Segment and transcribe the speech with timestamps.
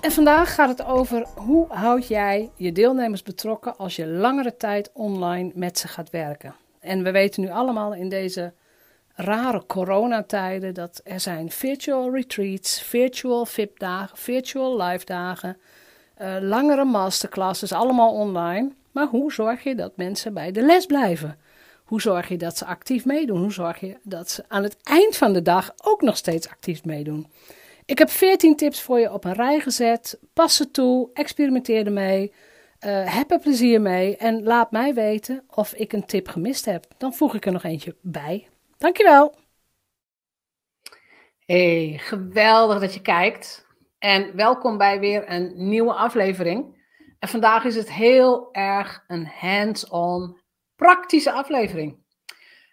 [0.00, 4.90] En vandaag gaat het over hoe houd jij je deelnemers betrokken als je langere tijd
[4.92, 6.54] online met ze gaat werken.
[6.80, 8.52] En we weten nu allemaal in deze
[9.14, 15.56] rare coronatijden dat er zijn virtual retreats, virtual VIP-dagen, virtual live-dagen,
[16.20, 18.72] uh, langere masterclasses, allemaal online.
[18.92, 21.38] Maar hoe zorg je dat mensen bij de les blijven?
[21.84, 23.40] Hoe zorg je dat ze actief meedoen?
[23.40, 26.84] Hoe zorg je dat ze aan het eind van de dag ook nog steeds actief
[26.84, 27.26] meedoen?
[27.88, 30.20] Ik heb 14 tips voor je op een rij gezet.
[30.32, 32.32] Pas ze toe, experimenteer ermee,
[32.86, 36.86] uh, heb er plezier mee en laat mij weten of ik een tip gemist heb.
[36.98, 38.48] Dan voeg ik er nog eentje bij.
[38.78, 39.34] Dankjewel.
[41.38, 43.66] Hey, geweldig dat je kijkt.
[43.98, 46.86] En welkom bij weer een nieuwe aflevering.
[47.18, 50.40] En vandaag is het heel erg een hands-on
[50.76, 52.06] praktische aflevering.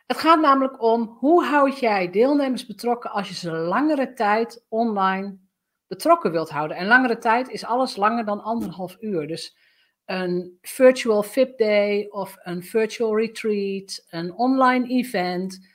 [0.06, 5.38] Het gaat namelijk om hoe houd jij deelnemers betrokken als je ze langere tijd online
[5.88, 6.78] betrokken wilt houden.
[6.78, 9.28] En langere tijd is alles langer dan anderhalf uur.
[9.28, 9.58] Dus
[10.06, 15.74] een virtual VIP day of een virtual retreat, een online event.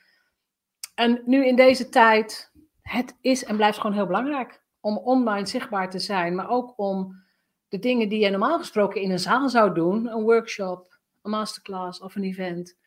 [0.95, 2.51] En nu in deze tijd,
[2.81, 7.23] het is en blijft gewoon heel belangrijk om online zichtbaar te zijn, maar ook om
[7.67, 11.99] de dingen die je normaal gesproken in een zaal zou doen, een workshop, een masterclass
[12.01, 12.77] of een event,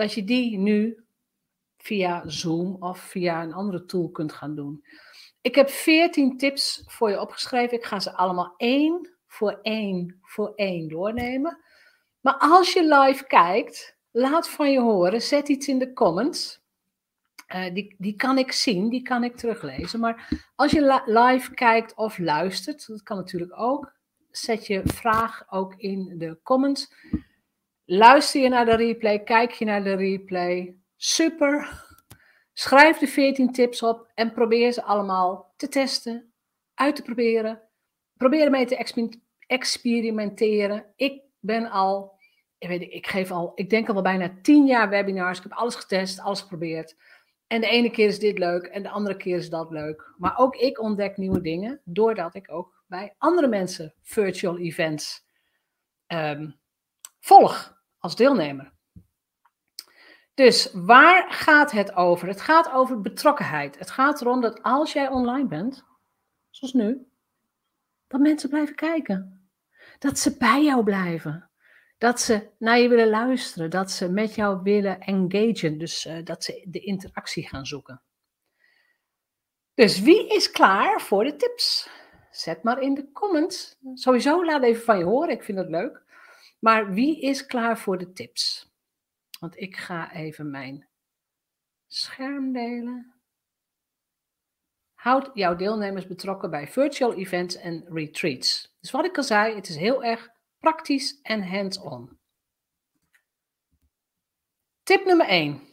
[0.00, 1.04] dat je die nu
[1.76, 4.84] via Zoom of via een andere tool kunt gaan doen.
[5.40, 7.76] Ik heb 14 tips voor je opgeschreven.
[7.76, 11.58] Ik ga ze allemaal één voor één voor één doornemen.
[12.20, 15.22] Maar als je live kijkt, laat van je horen.
[15.22, 16.60] Zet iets in de comments.
[17.54, 20.00] Uh, die, die kan ik zien, die kan ik teruglezen.
[20.00, 23.92] Maar als je live kijkt of luistert, dat kan natuurlijk ook,
[24.30, 26.92] zet je vraag ook in de comments.
[27.92, 30.76] Luister je naar de replay, kijk je naar de replay.
[30.96, 31.84] Super.
[32.52, 36.32] Schrijf de 14 tips op en probeer ze allemaal te testen,
[36.74, 37.62] uit te proberen.
[38.16, 38.86] Probeer ermee te
[39.46, 40.86] experimenteren.
[40.96, 42.18] Ik ben al,
[42.58, 45.38] ik, weet, ik geef al, ik denk al bijna 10 jaar webinars.
[45.38, 46.96] Ik heb alles getest, alles geprobeerd.
[47.46, 50.14] En de ene keer is dit leuk en de andere keer is dat leuk.
[50.16, 55.26] Maar ook ik ontdek nieuwe dingen doordat ik ook bij andere mensen virtual events
[56.06, 56.58] um,
[57.20, 58.72] volg als deelnemer.
[60.34, 62.28] Dus waar gaat het over?
[62.28, 63.78] Het gaat over betrokkenheid.
[63.78, 65.84] Het gaat erom dat als jij online bent,
[66.50, 67.06] zoals nu,
[68.06, 69.48] dat mensen blijven kijken.
[69.98, 71.50] Dat ze bij jou blijven.
[71.98, 73.70] Dat ze naar je willen luisteren.
[73.70, 75.78] Dat ze met jou willen engagen.
[75.78, 78.02] Dus uh, dat ze de interactie gaan zoeken.
[79.74, 81.90] Dus wie is klaar voor de tips?
[82.30, 83.78] Zet maar in de comments.
[83.94, 85.34] Sowieso laat even van je horen.
[85.34, 86.02] Ik vind het leuk.
[86.60, 88.70] Maar wie is klaar voor de tips?
[89.38, 90.88] Want ik ga even mijn
[91.86, 93.14] scherm delen.
[94.94, 98.76] Houd jouw deelnemers betrokken bij virtual events en retreats.
[98.80, 100.28] Dus wat ik al zei, het is heel erg
[100.58, 102.18] praktisch en hands-on.
[104.82, 105.68] Tip nummer 1.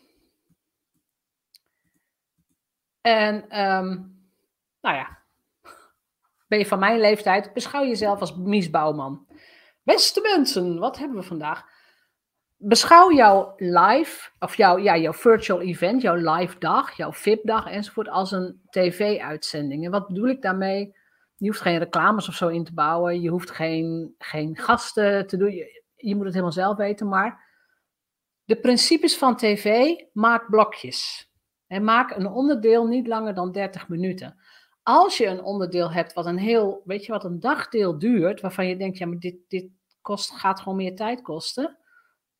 [3.02, 4.18] En um,
[4.82, 5.24] nou ja,
[6.48, 9.27] ben je van mijn leeftijd, beschouw jezelf als Mies Bouwman.
[9.88, 11.66] Beste mensen, wat hebben we vandaag?
[12.58, 18.10] beschouw jouw live, of jouw, ja, jouw virtual event, jouw live dag, jouw VIP-dag enzovoort,
[18.10, 19.86] als een tv-uitzending.
[19.86, 20.96] En wat bedoel ik daarmee?
[21.36, 25.38] Je hoeft geen reclames of zo in te bouwen, je hoeft geen, geen gasten te
[25.38, 27.46] doen, je, je moet het helemaal zelf weten, maar
[28.46, 31.32] de principes van tv, maak blokjes.
[31.68, 34.38] En maak een onderdeel niet langer dan 30 minuten.
[34.88, 38.68] Als je een onderdeel hebt wat een heel, weet je wat, een dagdeel duurt, waarvan
[38.68, 39.70] je denkt, ja, maar dit, dit
[40.02, 41.78] kost, gaat gewoon meer tijd kosten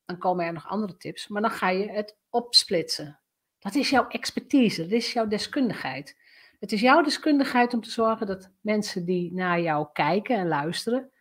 [0.08, 3.20] dan komen er nog andere tips, maar dan ga je het opsplitsen.
[3.60, 6.18] Dat is jouw expertise, dat is jouw deskundigheid.
[6.60, 11.12] Het is jouw deskundigheid om te zorgen dat mensen die naar jou kijken en luisteren,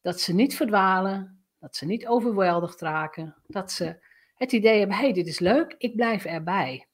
[0.00, 4.04] dat ze niet verdwalen, dat ze niet overweldigd raken, dat ze
[4.34, 6.88] het idee hebben, hey, dit is leuk, ik blijf erbij.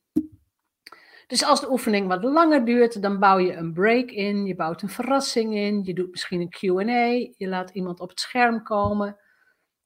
[1.27, 4.83] Dus als de oefening wat langer duurt, dan bouw je een break in, je bouwt
[4.83, 9.17] een verrassing in, je doet misschien een Q&A, je laat iemand op het scherm komen.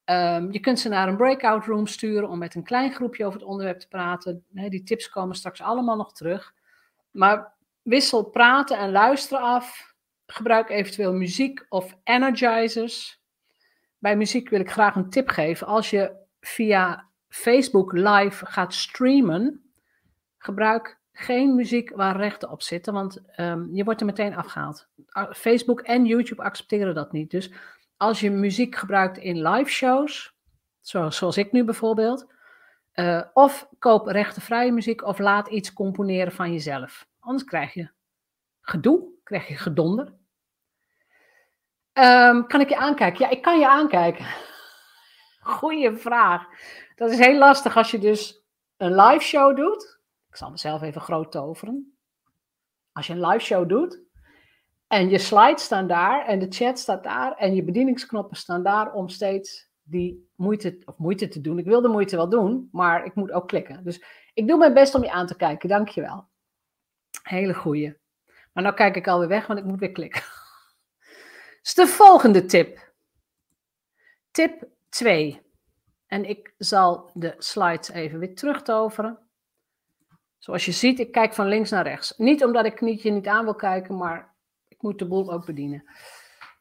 [0.05, 3.39] Um, je kunt ze naar een breakout room sturen om met een klein groepje over
[3.39, 4.45] het onderwerp te praten.
[4.49, 6.53] die tips komen straks allemaal nog terug.
[7.11, 9.93] Maar wissel praten en luisteren af.
[10.25, 13.21] Gebruik eventueel muziek of energizers.
[13.97, 15.67] bij muziek wil ik graag een tip geven.
[15.67, 19.71] Als je via Facebook live gaat streamen,
[20.37, 24.87] gebruik geen muziek waar rechten op zitten, want ehm, je wordt er meteen afgehaald.
[25.31, 27.31] Facebook en YouTube accepteren dat niet.
[27.31, 27.51] Dus
[27.97, 30.33] als je muziek gebruikt in live shows,
[30.79, 32.27] zoals, zoals ik nu bijvoorbeeld,
[32.95, 37.07] uh, of koop rechtenvrije muziek of laat iets componeren van jezelf.
[37.19, 37.89] Anders krijg je
[38.61, 40.13] gedoe, krijg je gedonder.
[41.93, 43.25] Um, kan ik je aankijken?
[43.25, 44.25] Ja, ik kan je aankijken.
[45.57, 46.45] Goeie vraag.
[46.95, 48.43] Dat is heel lastig als je dus
[48.77, 49.99] een live show doet.
[50.31, 51.97] Ik zal mezelf even groot toveren.
[52.91, 54.01] Als je een live show doet
[54.87, 58.93] en je slides staan daar en de chat staat daar en je bedieningsknoppen staan daar
[58.93, 61.57] om steeds die moeite, of moeite te doen.
[61.59, 63.83] Ik wil de moeite wel doen, maar ik moet ook klikken.
[63.83, 65.69] Dus ik doe mijn best om je aan te kijken.
[65.69, 66.27] Dankjewel.
[67.23, 67.97] Hele goeie.
[68.53, 70.21] Maar nou kijk ik alweer weg, want ik moet weer klikken.
[71.61, 72.93] Dus de volgende tip.
[74.31, 75.41] Tip 2.
[76.07, 79.30] En ik zal de slides even weer terugtoveren.
[80.41, 82.13] Zoals je ziet, ik kijk van links naar rechts.
[82.17, 84.33] Niet omdat ik niet, je niet aan wil kijken, maar
[84.67, 85.83] ik moet de boel ook bedienen.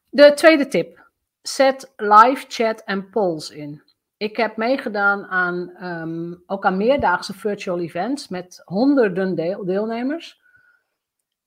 [0.08, 1.08] De tweede tip.
[1.42, 3.82] Zet live chat en polls in.
[4.16, 10.40] Ik heb meegedaan aan, ehm, ook aan meerdaagse virtual events met honderden deelnemers.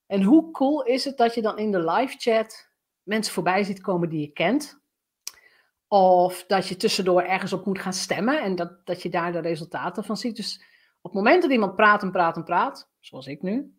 [0.06, 2.70] En hoe cool is het dat je dan in de live chat
[3.04, 4.82] mensen voorbij ziet komen die je kent.
[5.88, 9.40] Of dat je tussendoor ergens op moet gaan stemmen en dat, dat je daar de
[9.40, 10.36] resultaten van ziet.
[10.36, 10.73] Dus
[11.04, 13.78] op het moment dat iemand praat en praat en praat, zoals ik nu,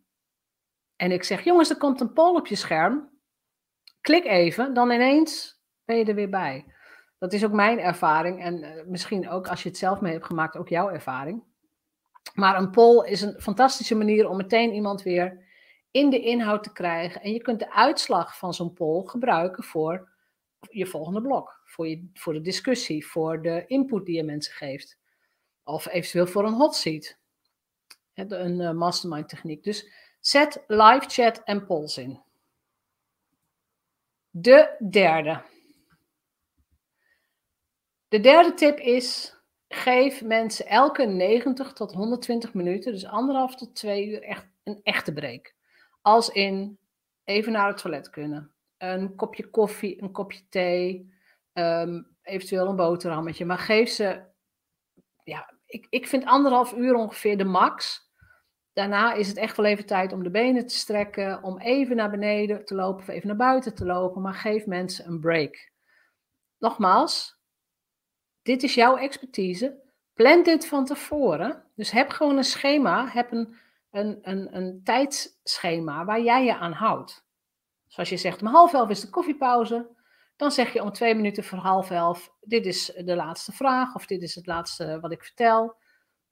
[0.95, 3.09] en ik zeg, jongens, er komt een poll op je scherm,
[4.01, 6.65] klik even, dan ineens ben je er weer bij.
[7.17, 10.25] Dat is ook mijn ervaring en uh, misschien ook als je het zelf mee hebt
[10.25, 11.43] gemaakt, ook jouw ervaring.
[12.33, 15.45] Maar een poll is een fantastische manier om meteen iemand weer
[15.91, 17.21] in de inhoud te krijgen.
[17.21, 20.09] En je kunt de uitslag van zo'n poll gebruiken voor
[20.69, 24.97] je volgende blok, voor, je, voor de discussie, voor de input die je mensen geeft.
[25.65, 27.17] Of eventueel voor een hot seat.
[28.13, 29.63] Een uh, mastermind techniek.
[29.63, 29.89] Dus
[30.19, 32.21] zet live chat en polls in.
[34.29, 35.41] De derde.
[38.07, 39.35] De derde tip is:
[39.67, 45.13] geef mensen elke 90 tot 120 minuten, dus anderhalf tot twee uur, echt een echte
[45.13, 45.53] break.
[46.01, 46.79] Als in
[47.23, 48.51] even naar het toilet kunnen.
[48.77, 51.13] Een kopje koffie, een kopje thee,
[51.53, 53.45] ehm, eventueel een boterhammetje.
[53.45, 54.21] Maar geef ze,
[55.23, 58.03] ja, ik, ik vind anderhalf uur ongeveer de max.
[58.73, 62.09] Daarna is het echt wel even tijd om de benen te strekken, om even naar
[62.09, 64.21] beneden te lopen of even naar buiten te lopen.
[64.21, 65.71] Maar geef mensen een break.
[66.59, 67.39] Nogmaals,
[68.41, 69.83] dit is jouw expertise.
[70.13, 71.63] Plan dit van tevoren.
[71.75, 73.55] Dus heb gewoon een schema, heb een,
[73.91, 77.25] een, een, tijdsschema waar jij je aan houdt.
[77.87, 79.94] Zoals je zegt, om half elf is de koffiepauze.
[80.35, 84.05] Dan zeg je om twee minuten voor half elf, dit is de laatste vraag of
[84.05, 85.75] dit is het laatste wat ik vertel.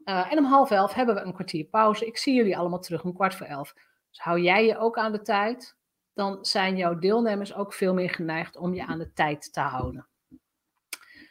[0.05, 2.05] Uh, en om half elf hebben we een kwartier pauze.
[2.05, 3.73] Ik zie jullie allemaal terug om kwart voor elf.
[4.09, 5.77] Dus hou jij je ook aan de tijd,
[6.13, 10.07] dan zijn jouw deelnemers ook veel meer geneigd om je aan de tijd te houden.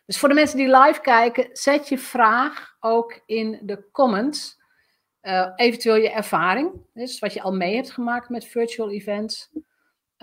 [0.07, 4.61] Dus voor de mensen die live kijken, zet je vraag ook in de comments.
[5.23, 9.51] Uh, eventueel je ervaring, dus wat je al mee hebt gemaakt met virtual events.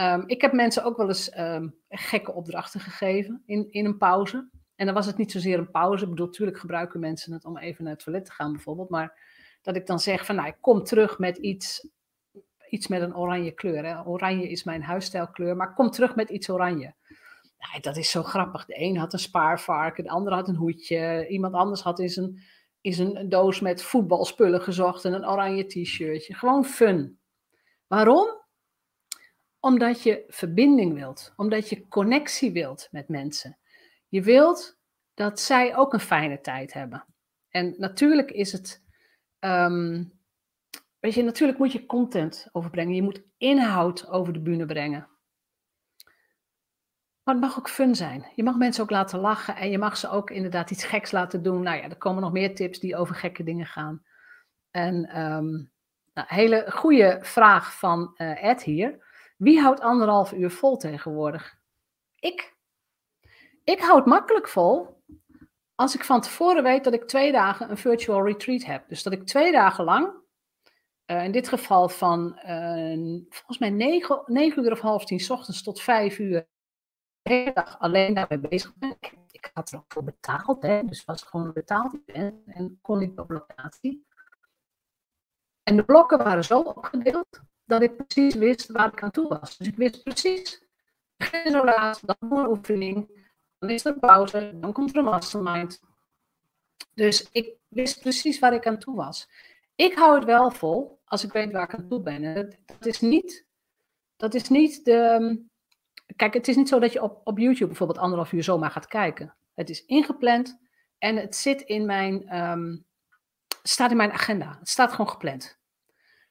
[0.02, 4.50] Um, ik heb mensen ook wel eens um, gekke opdrachten gegeven in, in een pauze.
[4.76, 6.04] En dan was het niet zozeer een pauze.
[6.04, 8.90] Ik bedoel, natuurlijk gebruiken mensen het om even naar het toilet te gaan bijvoorbeeld.
[8.90, 9.20] Maar
[9.62, 11.88] dat ik dan zeg van, nou, kom terug met iets,
[12.70, 13.86] iets met een oranje kleur.
[13.86, 14.06] Hè.
[14.06, 16.94] Oranje is mijn huisstijlkleur, maar kom terug met iets oranje.
[17.58, 18.66] Nou, dat is zo grappig.
[18.66, 21.28] De een had een spaarvarken, de ander had een hoedje.
[21.28, 22.42] Iemand anders had in zijn
[22.82, 26.34] is een doos met voetbalspullen gezocht en een oranje t-shirtje.
[26.34, 27.20] Gewoon fun.
[27.88, 28.28] Waarom?
[29.60, 33.58] Omdat je verbinding wilt, omdat je connectie wilt met mensen.
[34.08, 34.78] Je wilt
[35.14, 37.06] dat zij ook een fijne tijd hebben.
[37.50, 38.84] En natuurlijk is het,
[39.40, 40.12] um,
[41.00, 42.96] weet je, natuurlijk moet je content overbrengen.
[42.96, 45.08] Je moet inhoud over de bühne brengen.
[47.24, 48.26] Maar het mag ook fun zijn.
[48.36, 51.44] Je mag mensen ook laten lachen en je mag ze ook inderdaad iets geks laten
[51.44, 51.62] doen.
[51.62, 54.04] Nou ja, er komen nog meer tips die over gekke dingen gaan.
[54.72, 55.72] En um,
[56.14, 59.08] nou, hele goede vraag van uh, Ed hier.
[59.40, 61.60] Wie houdt anderhalf uur vol tegenwoordig?
[62.16, 62.58] Ik.
[63.64, 65.04] Ik houd makkelijk vol
[65.76, 68.90] als ik van tevoren weet dat ik twee dagen een virtual retreat heb.
[68.90, 70.14] Dus dat ik twee dagen lang,
[71.06, 75.64] uh, in dit geval van uh, volgens mij negen, negen uur of half tien ochtends
[75.64, 76.48] tot vijf uur
[77.22, 78.90] hele dag alleen daarmee bezig ben.
[79.00, 83.02] Ik, ik had er ook voor betaald, hè, dus was gewoon betaald en, en kon
[83.02, 84.08] ik op locatie.
[85.64, 89.58] En de blokken waren zo opgedeeld dat ik precies wist waar ik aan toe was.
[89.58, 90.64] Dus ik wist precies,
[91.18, 93.28] begin zo laat, dan een oefening,
[93.60, 95.82] Dan is er pauze, dan komt er een mastermind.
[96.94, 99.30] Dus ik wist precies waar ik aan toe was.
[99.76, 102.34] Ik hou het wel vol als ik weet waar ik aan toe ben.
[102.66, 103.46] Dat, is niet,
[104.16, 105.48] dat is niet de.
[106.16, 108.88] Kijk, het is niet zo dat je op, op YouTube bijvoorbeeld anderhalf uur zomaar gaat
[108.88, 109.36] kijken.
[109.54, 110.60] Het is ingepland
[110.98, 112.86] en het zit in mijn, um,
[113.64, 114.56] staat in mijn agenda.
[114.60, 115.60] Het staat gewoon gepland.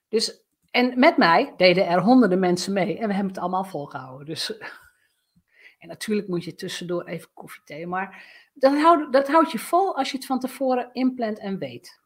[0.09, 4.27] Dus, en met mij deden er honderden mensen mee en we hebben het allemaal volgehouden.
[4.27, 4.59] Dus,
[5.79, 9.97] en natuurlijk moet je tussendoor even koffie thee, maar dat houdt, dat houdt je vol
[9.97, 12.01] als je het van tevoren inplant en weet.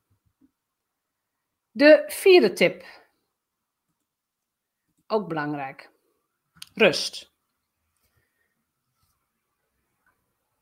[1.70, 2.84] De vierde tip.
[5.06, 5.90] Ook belangrijk.
[6.74, 7.32] Rust.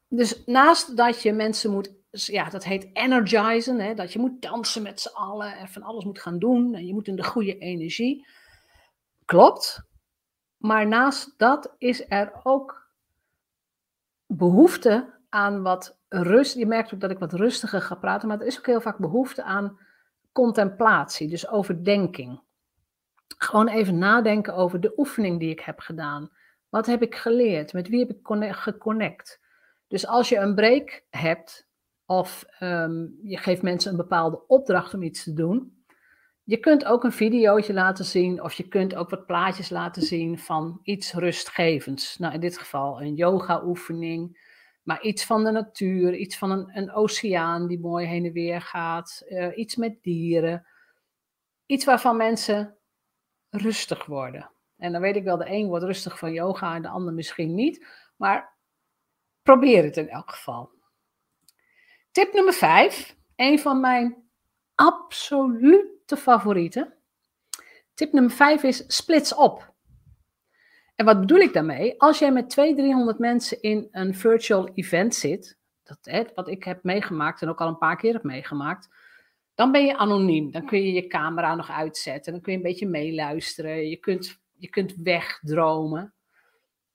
[0.09, 4.83] Dus naast dat je mensen moet, ja, dat heet energizen, hè, dat je moet dansen
[4.83, 7.59] met z'n allen en van alles moet gaan doen en je moet in de goede
[7.59, 8.26] energie.
[9.25, 9.88] Klopt.
[10.57, 12.90] Maar naast dat is er ook
[14.26, 16.55] behoefte aan wat rust.
[16.55, 18.99] Je merkt ook dat ik wat rustiger ga praten, maar er is ook heel vaak
[18.99, 19.79] behoefte aan
[20.33, 22.43] contemplatie, dus overdenking.
[23.38, 26.31] Gewoon even nadenken over de oefening die ik heb gedaan.
[26.69, 27.73] Wat heb ik geleerd?
[27.73, 29.40] Met wie heb ik geconnect?
[29.88, 31.69] Dus als je een break hebt,
[32.11, 35.85] of ehm, je geeft mensen een bepaalde opdracht om iets te doen,
[36.45, 40.38] je kunt ook een videootje laten zien, of je kunt ook wat plaatjes laten zien
[40.38, 42.19] van iets rustgevends.
[42.19, 44.49] Nou, in dit geval een yoga-oefening,
[44.83, 48.61] maar iets van de natuur, iets van een, een oceaan die mooi heen en weer
[48.61, 50.67] gaat, uh, iets met dieren.
[51.67, 52.76] Iets waarvan mensen
[53.50, 54.50] rustig worden.
[54.76, 57.55] En dan weet ik wel, de een wordt rustig van yoga en de ander misschien
[57.55, 57.87] niet.
[58.17, 58.57] Maar
[59.43, 60.79] probeer het in elk geval.
[62.12, 63.17] Tip nummer 5.
[63.37, 64.31] Een van mijn
[64.75, 66.95] absolute favorieten.
[67.95, 69.75] Tip nummer 5 is splits op.
[70.97, 72.00] En wat bedoel ik daarmee?
[72.00, 76.64] Als jij met 200, 300 mensen in een virtual event zit, dat, hè, wat ik
[76.64, 78.88] heb meegemaakt en ook al een paar keer heb meegemaakt,
[79.55, 80.50] dan ben je anoniem.
[80.50, 84.40] Dan kun je je camera nog uitzetten, dan kun je een beetje meeluisteren, je kunt,
[84.52, 86.14] je kunt wegdromen.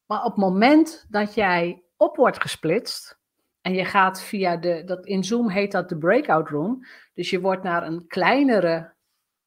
[0.05, 3.23] Maar op het moment dat jij op wordt gesplitst.
[3.65, 6.85] En je gaat via de, dat in Zoom heet dat de breakout room.
[7.13, 8.93] Dus je wordt naar een kleinere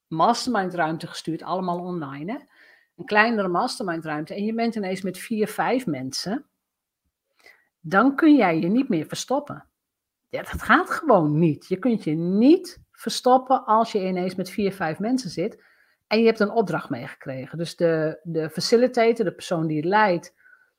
[0.06, 2.32] mastermind ruimte gestuurd, allemaal online.
[2.32, 2.38] Hè?
[2.96, 4.34] Een kleinere mastermind ruimte.
[4.34, 6.46] En je bent ineens met vier, vijf mensen.
[7.80, 9.66] Dan kun jij je niet meer verstoppen.
[10.28, 11.66] Ja, dat gaat gewoon niet.
[11.66, 15.64] Je kunt je niet verstoppen als je ineens met vier, vijf mensen zit.
[16.06, 17.58] En je hebt een opdracht meegekregen.
[17.58, 20.34] Dus de, de facilitator, de persoon die het leidt,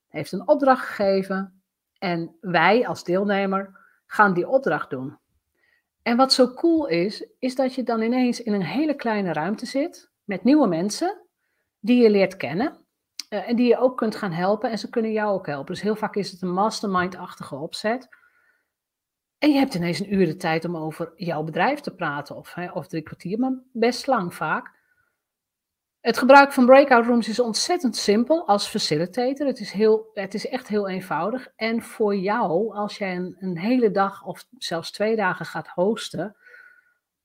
[0.08, 1.59] heeft een opdracht gegeven.
[2.00, 5.18] En wij als deelnemer gaan die opdracht doen.
[6.02, 9.66] En wat zo cool is, is dat je dan ineens in een hele kleine ruimte
[9.66, 11.26] zit met nieuwe mensen
[11.80, 12.86] die je leert kennen
[13.30, 15.74] uh, en die je ook kunt gaan helpen en ze kunnen jou ook helpen.
[15.74, 18.08] Dus heel vaak is het een mastermind-achtige opzet.
[19.38, 22.54] En je hebt ineens een uur de tijd om over jouw bedrijf te praten, of,
[22.54, 24.78] hè, of drie kwartier, maar best lang vaak.
[26.10, 29.48] Het gebruik van breakout rooms is ontzettend simpel als facilitator.
[29.48, 31.48] Het is, heel, het is echt heel eenvoudig.
[31.56, 36.36] En voor jou, als jij een, een hele dag of zelfs twee dagen gaat hosten,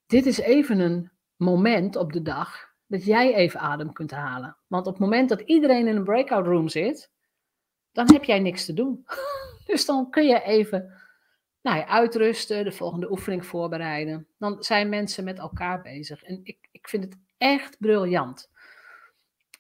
[0.07, 4.57] dit is even een moment op de dag dat jij even adem kunt halen.
[4.67, 7.11] Want op het moment dat iedereen in een breakout room zit,
[7.93, 9.05] dan heb jij niks te doen.
[9.67, 10.93] Dus dan kun je even
[11.63, 14.27] nou ja, uitrusten, de volgende oefening voorbereiden.
[14.39, 16.23] Dan zijn mensen met elkaar bezig.
[16.23, 18.53] En ik, ik vind het echt briljant.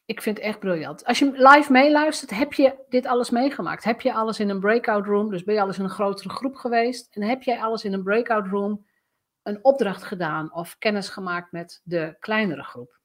[0.07, 1.05] Ik vind het echt briljant.
[1.05, 3.85] Als je live meeluistert, heb je dit alles meegemaakt?
[3.85, 5.31] Heb je alles in een breakout room?
[5.31, 7.17] Dus ben je alles in een grotere groep geweest?
[7.17, 8.87] En heb jij alles in een breakout room
[9.43, 12.99] een opdracht gedaan of kennis gemaakt met de kleinere groep?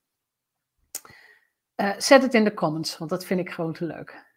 [1.75, 4.27] Uh, zet het in de comments, want dat vind ik gewoon te leuk.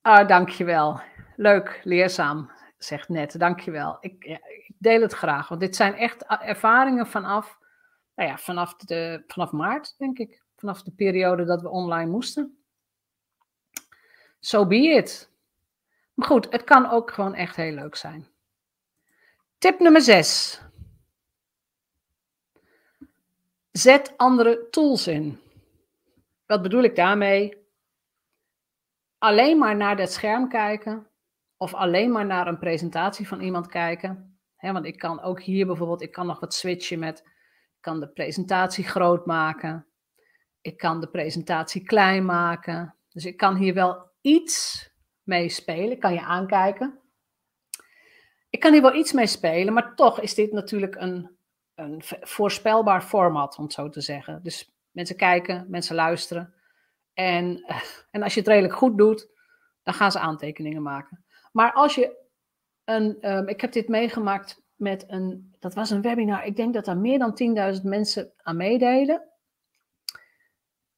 [0.00, 1.00] Ah, dankjewel.
[1.36, 3.38] Leuk, leerzaam, zegt net.
[3.38, 3.96] Dankjewel.
[4.00, 7.58] Ik, ja, ik deel het graag, want dit zijn echt ervaringen vanaf,
[8.14, 12.58] nou ja, vanaf, de, vanaf maart, denk ik vanaf de periode dat we online moesten.
[14.40, 15.30] So be it.
[16.14, 18.26] Maar goed, het kan ook gewoon echt heel leuk zijn.
[19.58, 20.60] Tip nummer 6.
[23.72, 25.40] Zet andere tools in.
[26.46, 27.64] Wat bedoel ik daarmee?
[29.18, 31.06] Alleen maar naar dat scherm kijken
[31.56, 34.38] of alleen maar naar een presentatie van iemand kijken.
[34.60, 38.08] want ik kan ook hier bijvoorbeeld, ik kan nog wat switchen met, ik kan de
[38.08, 39.86] presentatie groot maken.
[40.66, 42.94] Ik kan de presentatie klein maken.
[43.08, 44.88] Dus ik kan hier wel iets
[45.22, 45.90] mee spelen.
[45.90, 47.00] Ik kan je aankijken.
[48.50, 51.36] Ik kan hier wel iets mee spelen, maar toch is dit natuurlijk een,
[51.74, 54.42] een voorspelbaar format, om het zo te zeggen.
[54.42, 56.54] Dus mensen kijken, mensen luisteren.
[57.14, 57.64] En,
[58.10, 59.28] en als je het redelijk goed doet,
[59.82, 61.24] dan gaan ze aantekeningen maken.
[61.52, 62.16] Maar als je
[62.84, 66.84] een, ehm, ik heb dit meegemaakt met een, dat was een webinar, ik denk dat
[66.84, 67.34] daar meer dan
[67.76, 69.35] 10.000 mensen aan meededen.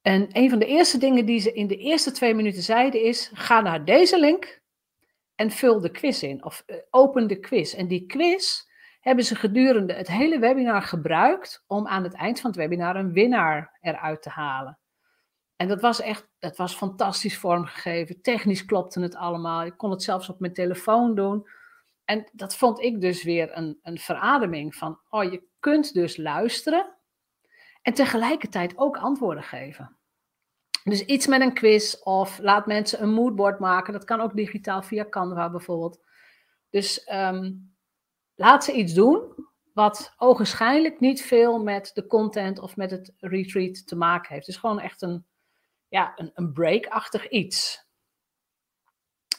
[0.01, 3.31] En een van de eerste dingen die ze in de eerste twee minuten zeiden is:
[3.33, 4.61] ga naar deze link
[5.35, 6.43] en vul de quiz in.
[6.45, 7.73] Of uh, open de quiz.
[7.73, 8.61] En die quiz
[8.99, 13.13] hebben ze gedurende het hele webinar gebruikt om aan het eind van het webinar een
[13.13, 14.79] winnaar eruit te halen.
[15.55, 18.21] En dat was echt, dat was fantastisch vormgegeven.
[18.21, 19.65] Technisch klopte het allemaal.
[19.65, 21.47] Ik kon het zelfs op mijn telefoon doen.
[22.05, 26.98] En dat vond ik dus weer een, een verademing van, oh, je kunt dus luisteren
[27.81, 29.97] en tegelijkertijd ook antwoorden geven.
[30.83, 33.93] Dus iets met een quiz of laat mensen een moodboard maken.
[33.93, 35.99] Dat kan ook digitaal via Canva bijvoorbeeld.
[36.69, 37.51] Dus ehm,
[38.35, 43.87] laat ze iets doen wat ogenschijnlijk niet veel met de content of met het retreat
[43.87, 44.47] te maken heeft.
[44.47, 45.25] Is gewoon echt een,
[45.87, 47.87] ja, een, een break-achtig iets.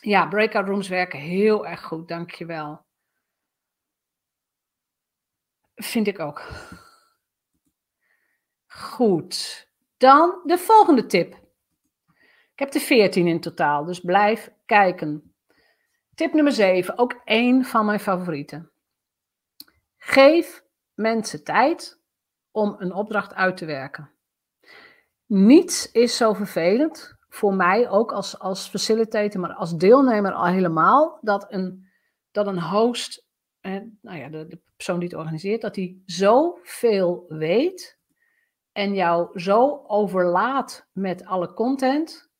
[0.01, 2.85] Ja, breakout rooms werken heel erg goed, dankjewel.
[5.75, 6.49] Vind ik ook.
[8.71, 9.69] Goed.
[9.97, 11.35] Dan de volgende tip.
[12.53, 15.35] Ik heb er 14 in totaal, dus blijf kijken.
[16.15, 18.71] Tip nummer 7, ook één van mijn favorieten.
[19.97, 22.01] Geef mensen tijd
[22.51, 24.11] om een opdracht uit te werken.
[25.27, 31.19] Niets is zo vervelend, voor mij ook als, als facilitator, maar als deelnemer al helemaal,
[31.21, 31.89] dat een,
[32.31, 33.27] dat een host,
[33.61, 38.00] eh, nou ja, de, de persoon die het organiseert, dat hij zoveel weet
[38.73, 42.31] en jou zo overlaat met alle content,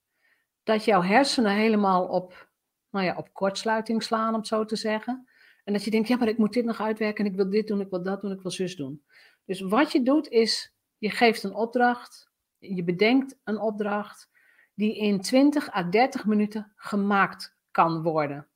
[0.63, 2.49] dat jouw hersenen helemaal op,
[2.91, 5.29] nou ja, op kortsluiting slaan, om het zo te zeggen.
[5.65, 7.67] En dat je denkt, ja, maar ik moet dit nog uitwerken en ik wil dit
[7.67, 9.05] doen, ik wil dat doen, ik wil zus doen.
[9.45, 14.31] Dus wat je doet is, je geeft een opdracht, je bedenkt een opdracht
[14.75, 18.49] die in 20 à 30 minuten gemaakt kan worden.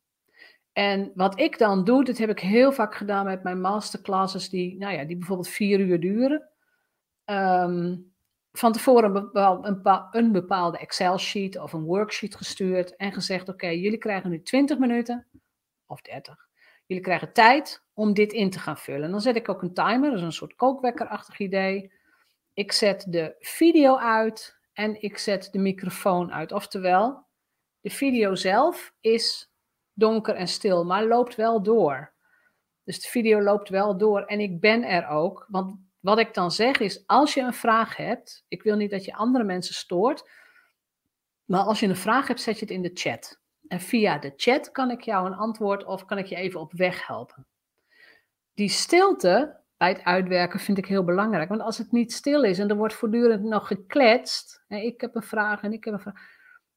[0.72, 4.78] En wat ik dan doe, dat heb ik heel vaak gedaan met mijn masterclasses, die,
[4.78, 6.48] nou ja, die bijvoorbeeld vier uur duren.
[7.24, 7.96] Ehm,
[8.52, 9.30] van tevoren
[10.10, 15.26] een, bepaalde Excel-sheet of een worksheet gestuurd en gezegd: Oké, jullie krijgen nu 20 minuten
[15.86, 16.48] of 30.
[16.86, 19.02] Jullie krijgen tijd om dit in te gaan vullen.
[19.02, 21.92] En dan zet ik ook een timer, dat is een soort kookwekkerachtig idee.
[22.52, 26.52] Ik zet de video uit en ik zet de microfoon uit.
[26.52, 27.26] Oftewel,
[27.80, 29.52] de video zelf is
[29.92, 32.12] donker en stil, maar loopt wel door.
[32.84, 35.46] Dus de video loopt wel door en ik ben er ook.
[35.48, 39.04] Want wat ik dan zeg is, als je een vraag hebt, ik wil niet dat
[39.04, 40.30] je andere mensen stoort,
[41.44, 43.40] maar als je een vraag hebt, zet je het in de chat.
[43.68, 46.72] En via de chat kan ik jou een antwoord of kan ik je even op
[46.72, 47.46] weg helpen.
[48.54, 51.48] Die stilte bij het uitwerken vind ik heel belangrijk.
[51.48, 55.14] Want als het niet stil is en er wordt voortdurend nog gekletst, en ik heb
[55.14, 56.14] een vraag en ik heb een vraag,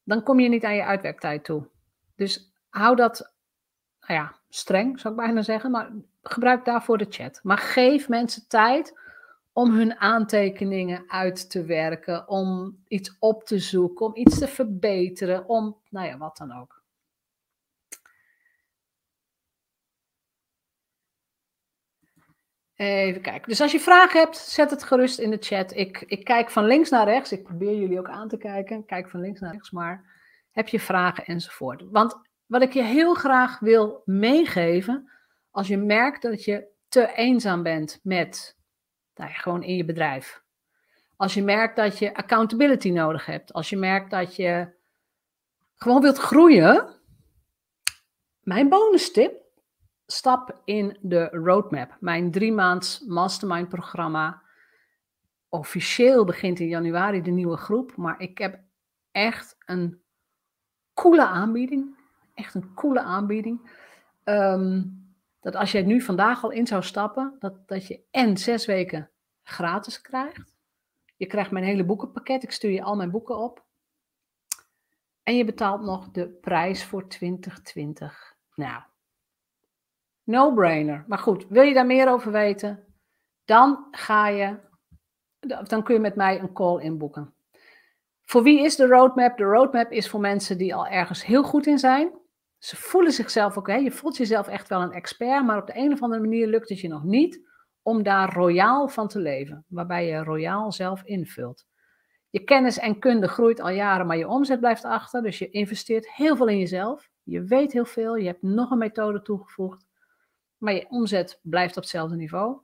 [0.04, 1.68] dan kom je niet aan je uitwerktijd toe.
[2.16, 3.34] Dus hou dat,
[4.00, 5.90] nou ja, streng zou ik bijna zeggen, maar
[6.22, 7.40] gebruik daarvoor de chat.
[7.42, 9.06] Maar geef mensen tijd
[9.58, 15.48] om hun aantekeningen uit te werken, om iets op te zoeken, om iets te verbeteren,
[15.48, 16.82] om, nou ja, wat dan ook.
[22.74, 23.48] Even kijken.
[23.48, 25.76] Dus als je vragen hebt, zet het gerust in de chat.
[25.76, 27.32] Ik, ik kijk van links naar rechts.
[27.32, 28.84] Ik probeer jullie ook aan te kijken.
[28.84, 30.04] Kijk van links naar rechts, maar
[30.50, 31.82] heb je vragen enzovoort.
[31.90, 35.10] Want wat ik je heel graag wil meegeven,
[35.50, 38.57] als je merkt dat je te eenzaam bent met,
[39.18, 40.42] nou gewoon in je bedrijf.
[41.16, 43.52] Als je merkt dat je accountability nodig hebt.
[43.52, 44.68] Als je merkt dat je
[45.74, 46.96] gewoon wilt groeien.
[48.40, 49.42] Mijn bonus tip
[50.06, 51.96] stap in de roadmap.
[52.00, 54.42] Mijn drie maands mastermind programma.
[55.48, 58.60] Officieel begint in januari de nieuwe groep, maar ik heb
[59.10, 60.02] echt een
[60.94, 61.96] coole aanbieding.
[62.34, 63.70] Echt een coole aanbieding.
[64.24, 64.82] Ehm,
[65.52, 69.10] dat als jij nu vandaag al in zou stappen, dat, dat je en zes weken
[69.42, 70.56] gratis krijgt.
[71.16, 72.42] Je krijgt mijn hele boekenpakket.
[72.42, 73.64] Ik stuur je al mijn boeken op.
[75.22, 78.36] En je betaalt nog de prijs voor 2020.
[78.54, 78.82] Nou,
[80.22, 81.04] No-brainer.
[81.06, 82.84] Maar goed, wil je daar meer over weten?
[83.44, 84.58] Dan ga je,
[85.62, 87.34] dan kun je met mij een call inboeken.
[88.24, 89.36] Voor wie is de roadmap?
[89.36, 92.12] De roadmap is voor mensen die al ergens heel goed in zijn.
[92.58, 93.76] Ze voelen zichzelf ook, hè?
[93.76, 96.68] je voelt jezelf echt wel een expert, maar op de een of andere manier lukt
[96.68, 97.46] het je nog niet
[97.82, 101.66] om daar royaal van te leven, waarbij je royaal zelf invult.
[102.30, 106.12] Je kennis en kunde groeit al jaren, maar je omzet blijft achter, dus je investeert
[106.12, 107.10] heel veel in jezelf.
[107.22, 109.86] Je weet heel veel, je hebt nog een methode toegevoegd
[110.58, 112.60] maar je omzet blijft op hetzelfde niveau.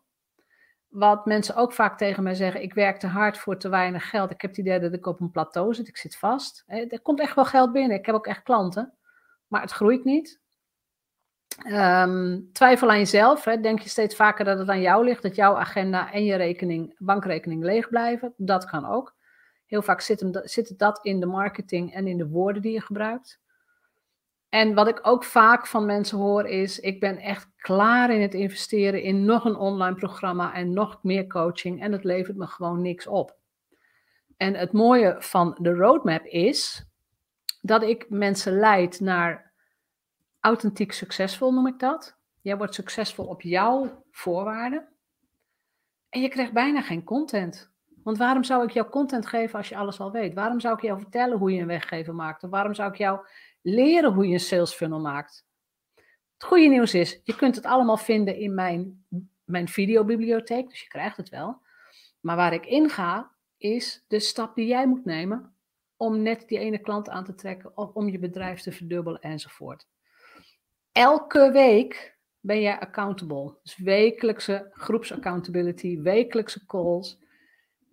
[0.88, 4.30] Wat mensen ook vaak tegen mij zeggen, ik werk te hard voor te weinig geld.
[4.30, 6.64] Ik heb het idee dat ik op een plateau zit, ik zit vast.
[6.66, 8.94] Er komt echt wel geld binnen, ik heb ook echt klanten.
[9.55, 10.40] Maar het groeit niet.
[11.62, 13.45] Ehm, twijfel aan jezelf.
[13.45, 13.61] Hè.
[13.61, 16.95] Denk je steeds vaker dat het aan jou ligt, dat jouw agenda en je rekening,
[16.99, 18.35] bankrekening leeg blijven?
[18.37, 19.14] Dat kan ook.
[19.67, 22.81] Heel vaak zit, hem, zit dat in de marketing en in de woorden die je
[22.81, 23.40] gebruikt.
[24.49, 28.35] En wat ik ook vaak van mensen hoor is, ik ben echt klaar in het
[28.35, 32.83] investeren in nog een online programma en nog meer coaching en het levert me gewoon
[32.83, 33.37] niks op.
[34.37, 36.87] En het mooie van de roadmap is
[37.64, 39.53] dat ik mensen leid naar
[40.40, 42.16] authentiek succesvol, noem ik dat.
[42.40, 44.88] Jij wordt succesvol op jouw voorwaarden.
[46.09, 47.70] En je krijgt bijna geen content.
[48.03, 50.35] Want waarom zou ik jou content geven als je alles al weet?
[50.35, 52.42] Waarom zou ik jou vertellen hoe je een weggever maakt?
[52.42, 53.27] Of waarom zou ik jou
[53.62, 55.46] leren hoe je een sales funnel maakt?
[56.35, 59.05] Het goede nieuws is, je kunt het allemaal vinden in mijn,
[59.44, 61.61] mijn videobibliotheek, dus je krijgt het wel.
[62.20, 65.54] Maar waar ik in ga, is de stap die jij moet nemen
[65.96, 69.87] om net die ene klant aan te trekken of om je bedrijf te verdubbelen enzovoort.
[70.92, 73.59] Elke week ben jij accountable.
[73.62, 77.18] Dus wekelijkse groepsaccountability, wekelijkse calls.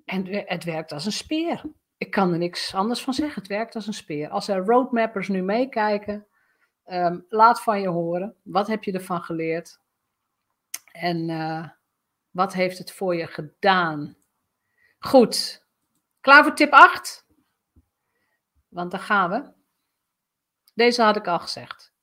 [0.05, 1.63] En het werkt als een speer.
[1.97, 3.41] Ik kan er niks anders van zeggen.
[3.41, 4.29] Het werkt als een speer.
[4.29, 6.27] Als er roadmappers nu meekijken,
[6.83, 8.35] ehm, laat van je horen.
[8.43, 9.79] Wat heb je ervan geleerd?
[10.91, 11.69] En uh,
[12.31, 14.17] wat heeft het voor je gedaan?
[14.99, 15.65] Goed.
[16.19, 17.25] Klaar voor tip 8?
[18.71, 19.51] Want daar gaan we.
[20.73, 21.93] Deze had ik al gezegd.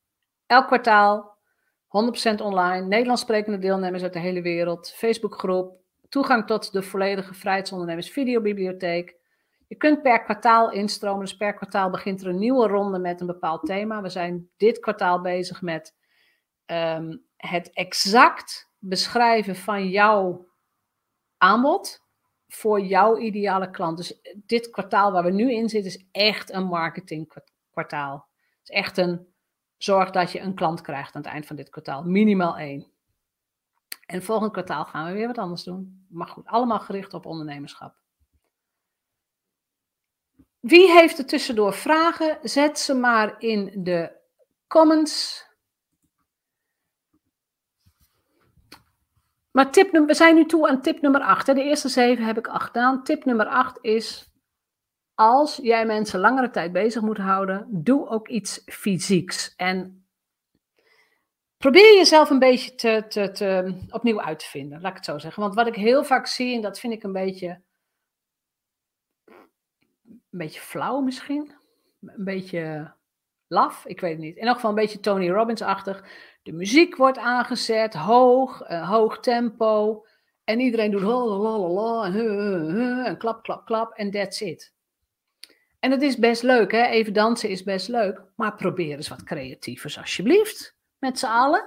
[0.46, 1.38] Elk kwartaal,
[1.86, 8.10] 100% online, Nederlands sprekende deelnemers uit de hele wereld, Facebookgroep, toegang tot de volledige vrijheidsondernemers
[8.10, 9.16] videobibliotheek.
[9.66, 13.26] Je kunt per kwartaal instromen, dus per kwartaal begint er een nieuwe ronde met een
[13.26, 14.02] bepaald thema.
[14.02, 15.96] We zijn dit kwartaal bezig met
[16.64, 20.46] ehm, het exact beschrijven van jouw
[21.36, 22.06] aanbod
[22.48, 23.96] voor jouw ideale klant.
[23.96, 28.28] Dus dit kwartaal waar we nu in zitten is echt een marketingkwartaal.
[28.58, 29.26] Het is echt een
[29.76, 32.02] zorg dat je een klant krijgt aan het eind van dit kwartaal.
[32.02, 32.86] Minimaal één.
[34.06, 36.06] En volgend kwartaal gaan we weer wat anders doen.
[36.08, 37.96] Maar goed, allemaal gericht op ondernemerschap.
[40.60, 42.38] Wie heeft er tussendoor vragen?
[42.42, 44.12] Zet ze maar in de
[44.66, 45.46] comments.
[49.58, 51.46] Maar tip, we zijn nu toe aan tip nummer 8.
[51.46, 53.04] De eerste zeven heb ik al gedaan.
[53.04, 54.30] Tip nummer 8 is:
[55.14, 59.54] als jij mensen langere tijd bezig moet houden, doe ook iets fysieks.
[59.56, 60.08] En
[61.56, 65.18] probeer jezelf een beetje te, te, te, opnieuw uit te vinden, laat ik het zo
[65.18, 65.42] zeggen.
[65.42, 67.62] Want wat ik heel vaak zie, en dat vind ik een beetje,
[70.04, 71.52] een beetje flauw misschien,
[72.00, 72.94] een beetje
[73.48, 74.36] laf, ik weet het niet.
[74.36, 76.04] In elk geval een beetje Tony Robbins-achtig.
[76.48, 80.04] De muziek wordt aangezet, hoog, uh, hoog tempo.
[80.44, 84.72] En iedereen doet la en, en klap, klap, klap en that's it.
[85.78, 86.86] En het is best leuk, hè?
[86.86, 88.22] even dansen is best leuk.
[88.36, 91.64] Maar probeer eens wat creatievers alsjeblieft, met z'n allen.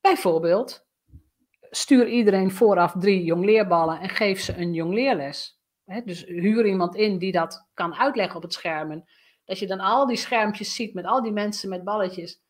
[0.00, 0.86] Bijvoorbeeld,
[1.70, 5.60] stuur iedereen vooraf drie jongleerballen en geef ze een jongleerles.
[6.04, 9.04] Dus huur iemand in die dat kan uitleggen op het scherm.
[9.44, 12.40] Dat je dan al die schermpjes ziet met al die mensen met balletjes.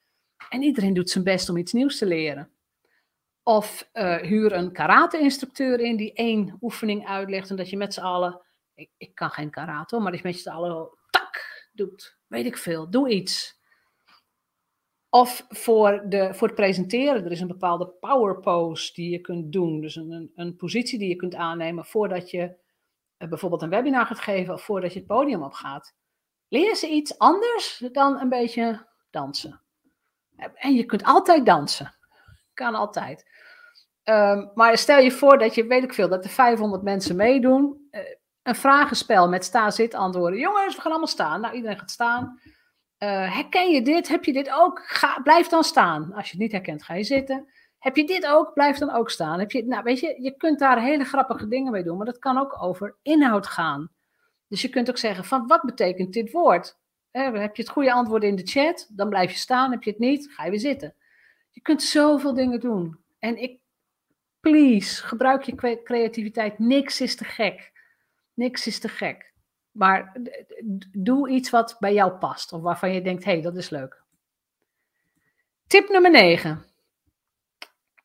[0.48, 2.50] En iedereen doet zijn best om iets nieuws te leren.
[3.42, 8.00] Of uh, huur een karate-instructeur in die één oefening uitlegt en dat je met z'n
[8.00, 8.40] allen,
[8.74, 12.18] ik, ik kan geen karate, maar dat je met z'n allen tak doet.
[12.26, 13.60] Weet ik veel, doe iets.
[15.08, 19.52] Of voor, de, voor het presenteren, er is een bepaalde power pose die je kunt
[19.52, 19.80] doen.
[19.80, 22.56] Dus een, een, een positie die je kunt aannemen voordat je
[23.18, 25.94] uh, bijvoorbeeld een webinar gaat geven of voordat je het podium opgaat.
[26.48, 29.61] Leer ze iets anders dan een beetje dansen.
[30.54, 31.94] En je kunt altijd dansen.
[32.54, 33.30] Kan altijd.
[34.04, 37.88] Um, maar stel je voor dat je, weet ik veel, dat er 500 mensen meedoen.
[37.90, 38.00] Uh,
[38.42, 40.38] een vragenspel met sta-zit antwoorden.
[40.38, 41.40] Jongens, we gaan allemaal staan.
[41.40, 42.40] Nou, iedereen gaat staan.
[42.98, 44.08] Uh, herken je dit?
[44.08, 44.82] Heb je dit ook?
[44.84, 46.12] Ga, blijf dan staan.
[46.12, 47.46] Als je het niet herkent, ga je zitten.
[47.78, 48.52] Heb je dit ook?
[48.52, 49.38] Blijf dan ook staan.
[49.38, 52.18] Heb je, nou, weet je, je kunt daar hele grappige dingen mee doen, maar dat
[52.18, 53.90] kan ook over inhoud gaan.
[54.48, 56.78] Dus je kunt ook zeggen van wat betekent dit woord?
[57.12, 59.70] Heb je het goede antwoord in de chat, dan blijf je staan.
[59.70, 60.94] Heb je het niet, ga je weer zitten.
[61.50, 62.98] Je kunt zoveel dingen doen.
[63.18, 63.60] En ik,
[64.40, 66.58] please, gebruik je creativiteit.
[66.58, 67.72] Niks is te gek.
[68.34, 69.32] Niks is te gek.
[69.70, 70.16] Maar
[70.92, 72.52] doe iets wat bij jou past.
[72.52, 74.02] Of waarvan je denkt, hé, hey, dat is leuk.
[75.66, 76.64] Tip nummer 9.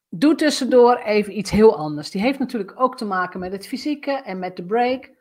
[0.09, 2.11] Doe tussendoor even iets heel anders.
[2.11, 5.11] Die heeft natuurlijk ook te maken met het fysieke en met de break.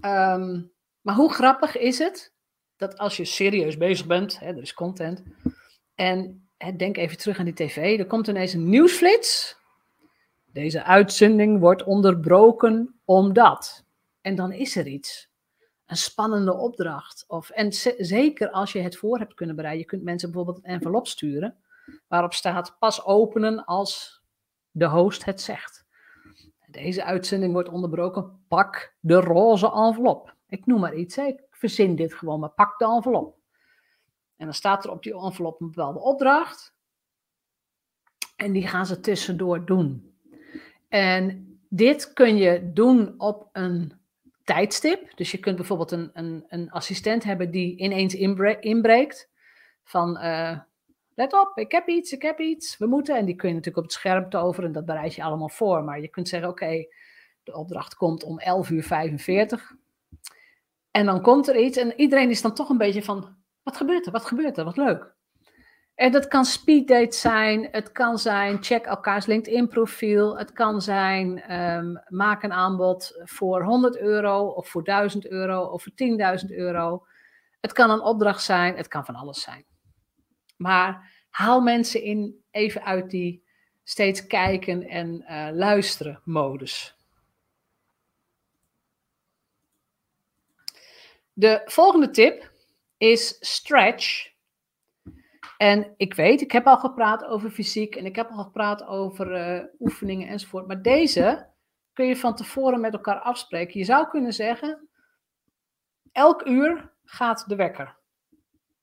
[0.00, 0.62] Ehm,
[1.00, 2.36] maar hoe grappig is het
[2.78, 5.22] dat als je serieus bezig bent, hè, er is content,
[5.94, 9.56] en hè, denk even terug aan die tv, er komt ineens een nieuwsflits.
[10.52, 13.84] Deze uitzending wordt onderbroken omdat.
[14.20, 15.28] En dan is er iets.
[15.86, 17.24] een spannende opdracht.
[17.28, 19.82] Of, en zeker als je het voor hebt kunnen bereiden.
[19.82, 21.56] Je kunt mensen bijvoorbeeld een envelop sturen
[22.08, 24.22] waarop staat pas openen als
[24.70, 25.86] de host het zegt.
[26.66, 28.44] Deze uitzending wordt onderbroken.
[28.48, 30.34] Pak de roze envelop.
[30.48, 31.18] Ik noem maar iets.
[31.58, 33.36] Verzin dit gewoon, maar pak de envelop.
[34.36, 36.76] En dan staat er op die envelop een bepaalde opdracht.
[38.36, 40.18] En die gaan ze tussendoor doen.
[40.88, 43.92] En dit kun je doen op een
[44.44, 45.16] tijdstip.
[45.16, 48.14] Dus je kunt bijvoorbeeld een, een, een assistent hebben die ineens
[48.60, 49.30] inbreekt.
[49.84, 50.58] Van, uh,
[51.14, 53.16] let op, ik heb iets, ik heb iets, we moeten.
[53.16, 55.84] En die kun je natuurlijk op het scherm toveren en dat bereid je allemaal voor.
[55.84, 56.86] Maar je kunt zeggen, oké,
[57.42, 59.76] de opdracht komt om 11 uur 45.
[60.90, 64.06] En dan komt er iets en iedereen is dan toch een beetje van, wat gebeurt
[64.06, 65.16] er, wat gebeurt er, wat leuk.
[65.98, 71.54] En dat kan speeddate zijn, het kan zijn check elkaars LinkedIn profiel, het kan zijn
[71.54, 75.92] um, maak een aanbod voor 100 euro of voor 1000 euro of voor
[76.42, 77.06] 10.000 euro.
[77.60, 79.64] Het kan een opdracht zijn, het kan van alles zijn.
[80.56, 83.44] Maar haal mensen in even uit die
[83.84, 86.97] steeds kijken en uh, luisteren modus.
[91.38, 92.52] De volgende tip
[92.96, 94.32] is stretch
[95.56, 99.56] en ik weet, ik heb al gepraat over fysiek en ik heb al gepraat over
[99.58, 100.66] uh, oefeningen enzovoort.
[100.66, 101.46] Maar deze
[101.92, 103.78] kun je van tevoren met elkaar afspreken.
[103.78, 104.88] Je zou kunnen zeggen,
[106.12, 107.96] elk uur gaat de wekker.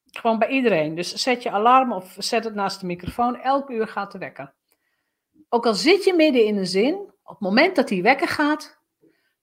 [0.04, 0.94] Gewoon bij iedereen.
[0.94, 3.40] Dus zet je alarm of zet het naast de microfoon.
[3.40, 4.54] Elk uur gaat de wekker.
[5.48, 8.80] Ook al zit je midden in een zin, op het moment dat die wekker gaat,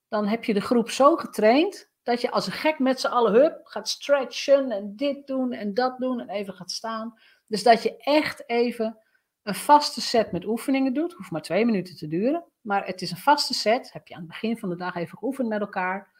[0.08, 3.32] dan heb je de groep zo getraind dat je als een gek met z'n allen
[3.32, 7.18] hup, gaat stretchen en dit doen en dat doen en even gaat staan.
[7.46, 8.98] Dus dat je echt even
[9.42, 11.12] een vaste set met oefeningen doet.
[11.12, 12.44] Hoeft maar twee minuten te duren.
[12.60, 13.92] Maar het is een vaste set.
[13.92, 16.12] Heb je aan het begin van de dag even geoefend met elkaar.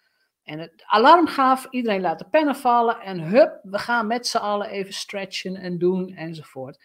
[0.42, 3.01] En het alarm gaf, iedereen laat de pennen vallen.
[3.01, 6.85] En hup, we gaan met z'n allen even stretchen en doen enzovoort.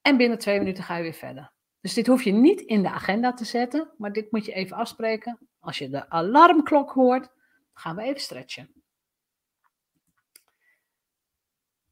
[0.00, 1.52] En binnen twee minuten ga je weer verder.
[1.80, 3.90] Dus dit hoef je niet in de agenda te zetten.
[3.96, 5.38] Maar dit moet je even afspreken.
[5.60, 7.30] Als je de alarmklok hoort,
[7.72, 8.82] gaan we even stretchen.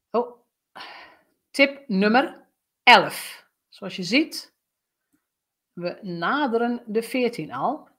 [0.09, 0.45] Oh,
[1.51, 2.47] tip nummer
[2.83, 3.47] 11.
[3.69, 4.53] Zoals je ziet,
[5.73, 7.89] we naderen de 14 al.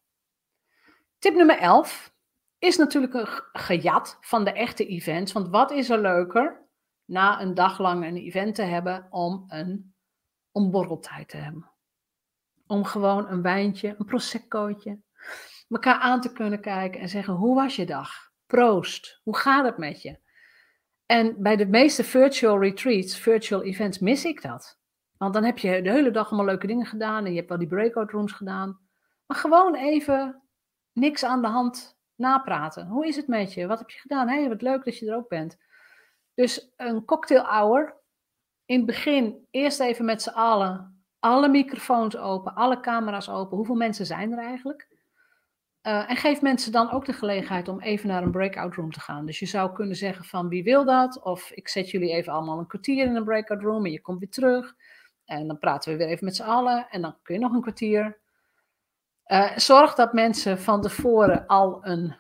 [1.19, 2.15] Tip nummer 11
[2.59, 5.33] is natuurlijk een gejat van de echte events.
[5.33, 6.69] Want wat is er leuker
[7.05, 9.95] na een dag lang een event te hebben om een
[10.53, 11.71] om te hebben?
[12.67, 15.01] Om gewoon een wijntje, een proseccootje,
[15.73, 18.31] elkaar aan te kunnen kijken en zeggen: Hoe was je dag?
[18.47, 20.19] Proost, hoe gaat het met je?
[21.07, 24.81] En bij de meeste virtual retreats, virtual events, mis ik dat.
[25.17, 27.59] Want dan heb je de hele dag allemaal leuke dingen gedaan en je hebt wel
[27.59, 28.81] die breakout rooms gedaan.
[29.27, 30.43] Maar gewoon even
[30.93, 32.87] niks aan de hand napraten.
[32.87, 33.67] Hoe is het met je?
[33.67, 34.29] Wat heb je gedaan?
[34.29, 35.59] Hé, wat leuk dat je er ook bent.
[36.35, 38.01] Dus een cocktail hour.
[38.65, 43.57] In het begin eerst even met z'n allen alle microfoons open, alle camera's open.
[43.57, 44.92] Hoeveel mensen zijn er eigenlijk?
[45.83, 49.01] Uh, en geef mensen dan ook de gelegenheid om even naar een breakout room te
[49.01, 49.27] gaan.
[49.27, 51.23] Dus je zou kunnen zeggen van wie wil dat?
[51.23, 54.19] Of ik zet jullie even allemaal een kwartier in een breakout room en je komt
[54.19, 54.75] weer terug.
[55.25, 57.61] En dan praten we weer even met z'n allen en dan kun je nog een
[57.61, 58.21] kwartier.
[59.27, 62.17] Uh, zorg dat mensen van tevoren al een,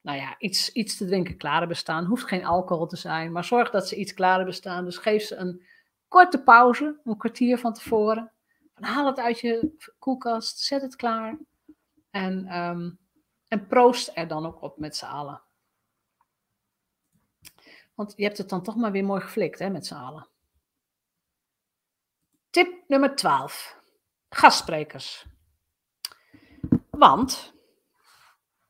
[0.00, 2.04] nou ja, iets, iets te drinken klaar hebben staan.
[2.04, 4.84] Hoeft geen alcohol te zijn, maar zorg dat ze iets klaar hebben staan.
[4.84, 5.62] Dus geef ze een
[6.08, 8.32] korte pauze, een kwartier van tevoren.
[8.74, 11.38] haal het uit je koelkast, zet het klaar.
[12.10, 12.98] En, um,
[13.48, 15.42] en proost er dan ook op met z'n allen.
[17.94, 20.28] Want je hebt het dan toch maar weer mooi geflikt hè, met z'n allen.
[22.50, 23.76] Tip nummer 12.
[24.28, 25.26] Gastsprekers.
[26.90, 27.54] Want,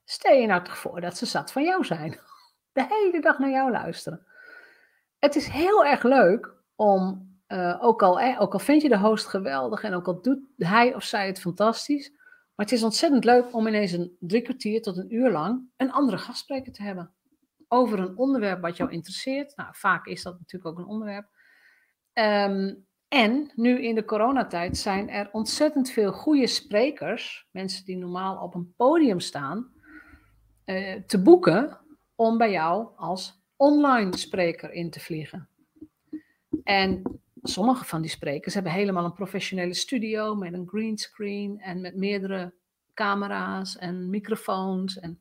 [0.04, 2.20] stel je nou toch voor dat ze zat van jou zijn.
[2.72, 4.26] De hele dag naar jou luisteren.
[5.18, 8.98] Het is heel erg leuk om, uh, ook, al, eh, ook al vind je de
[8.98, 12.12] host geweldig en ook al doet hij of zij het fantastisch,
[12.58, 15.92] maar het is ontzettend leuk om ineens een drie kwartier tot een uur lang een
[15.92, 17.14] andere gastspreker te hebben.
[17.68, 19.56] Over een onderwerp wat jou interesseert.
[19.56, 21.28] Nou, vaak is dat natuurlijk ook een onderwerp.
[22.12, 28.42] Um, en nu in de coronatijd zijn er ontzettend veel goede sprekers, mensen die normaal
[28.42, 29.72] op een podium staan,
[30.64, 31.80] uh, te boeken
[32.14, 35.48] om bij jou als online spreker in te vliegen.
[36.62, 41.96] En sommige van die sprekers hebben helemaal een professionele studio met een greenscreen en met
[41.96, 42.54] meerdere
[42.94, 45.20] camera's en microfoons en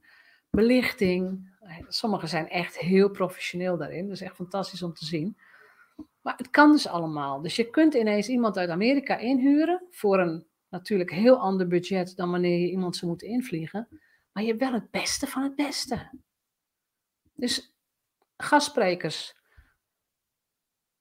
[0.49, 1.49] belichting.
[1.87, 4.03] Sommige zijn echt heel professioneel daarin.
[4.03, 5.37] Dat is echt fantastisch om te zien.
[6.21, 7.41] Maar het kan dus allemaal.
[7.41, 12.31] Dus je kunt ineens iemand uit Amerika inhuren voor een natuurlijk heel ander budget dan
[12.31, 13.87] wanneer je iemand zou moeten invliegen.
[14.31, 16.09] Maar je hebt wel het beste van het beste.
[17.33, 17.75] Dus
[18.37, 19.36] gastsprekers.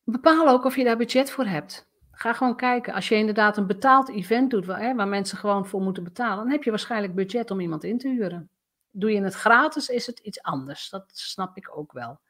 [0.09, 1.89] Bepaal ook of je daar budget voor hebt.
[2.11, 2.95] Ga gewoon kijken.
[2.95, 6.37] Als je inderdaad een betaald event doet waar, hè, waar mensen gewoon voor moeten betalen,
[6.37, 8.51] dan heb je waarschijnlijk budget om iemand in te huren.
[8.91, 10.89] Doe je het gratis, is het iets anders.
[10.91, 12.21] Dat snap ik ook wel.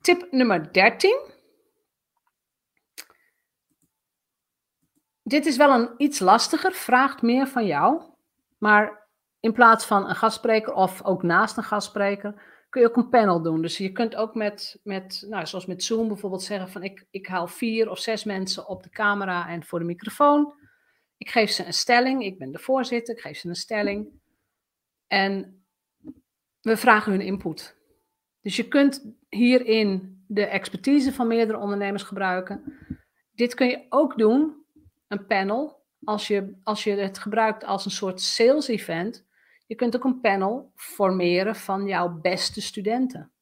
[0.00, 1.20] Tip nummer 13.
[5.22, 8.02] Dit is wel een iets lastiger, vraagt meer van jou.
[8.58, 9.08] Maar
[9.40, 13.42] in plaats van een gastspreker of ook naast een gastspreker, kun je ook een panel
[13.42, 13.62] doen.
[13.62, 17.26] Dus je kunt ook met, met nou, zoals met Zoom bijvoorbeeld zeggen van ik, ik
[17.26, 20.54] haal vier of zes mensen op de camera en voor de microfoon.
[21.16, 24.08] Ik geef ze een stelling, ik ben de voorzitter, ik geef ze een stelling.
[25.06, 25.64] En
[26.60, 27.76] we vragen hun input.
[28.40, 32.78] Dus je kunt hierin de expertise van meerdere ondernemers gebruiken.
[33.32, 34.64] Dit kun je ook doen,
[35.08, 39.26] een panel, als je, als je het gebruikt als een soort sales event.
[39.72, 43.32] Je kunt ook een panel formeren van jouw beste studenten.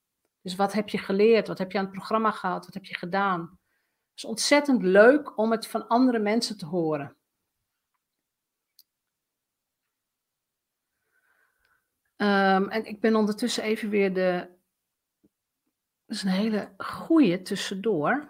[0.43, 1.49] Dus wat heb je geleerd?
[1.49, 2.65] Wat heb je aan het programma gehad?
[2.65, 3.41] Wat heb je gedaan?
[3.41, 7.17] Het is ontzettend leuk om het van andere mensen te horen.
[12.17, 14.49] Um, en ik ben ondertussen even weer de.
[16.07, 18.29] Is een hele goeie tussendoor.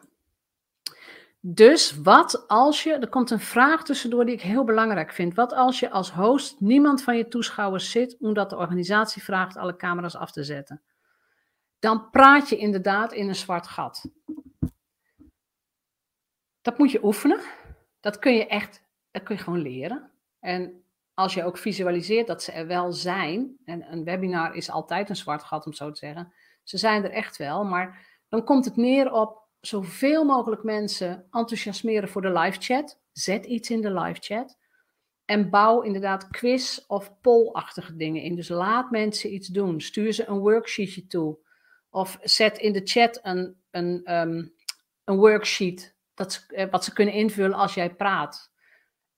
[1.43, 5.35] Dus wat als je, er komt een vraag tussendoor die ik heel belangrijk vind.
[5.35, 9.77] Wat als je als host niemand van je toeschouwers zit, omdat de organisatie vraagt alle
[9.77, 10.83] camera's af te zetten?
[11.79, 14.11] Dan praat je inderdaad in een zwart gat.
[16.61, 17.41] Dat moet je oefenen.
[18.01, 20.11] Dat kun je echt, dat kun je gewoon leren.
[20.41, 25.09] En als je ook visualiseert dat ze er wel zijn, en een webinar is altijd
[25.09, 28.65] een zwart gat om zo te zeggen, ze zijn er echt wel, maar dan komt
[28.65, 33.01] het neer op zoveel mogelijk mensen enthousiasmeren voor de live chat.
[33.13, 34.59] Zet iets in de live chat.
[35.25, 38.35] En bouw inderdaad quiz- of poll-achtige dingen in.
[38.35, 39.81] Dus laat mensen iets doen.
[39.81, 41.39] Stuur ze een worksheetje toe.
[41.91, 44.47] Of zet in de chat een, een, ehm,
[45.05, 48.53] een worksheet dat ze, eh, wat ze kunnen invullen als jij praat.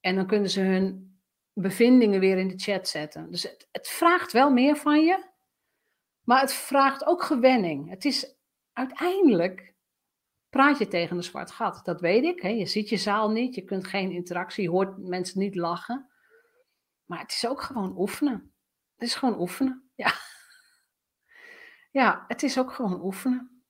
[0.00, 1.16] En dan kunnen ze hun
[1.52, 3.30] bevindingen weer in de chat zetten.
[3.30, 5.24] Dus het, het vraagt wel meer van je,
[6.22, 7.90] maar het vraagt ook gewenning.
[7.90, 8.34] Het is
[8.72, 9.71] uiteindelijk
[10.52, 11.80] praat je tegen een zwart gat.
[11.84, 12.42] Dat weet ik.
[12.42, 12.48] Hè?
[12.48, 16.10] Je ziet je zaal niet, je kunt geen interactie, je hoort mensen niet lachen.
[17.04, 18.54] Maar het is ook gewoon oefenen.
[18.94, 19.90] Het is gewoon oefenen.
[19.94, 20.14] Ja,
[22.00, 23.64] ja het is ook gewoon oefenen.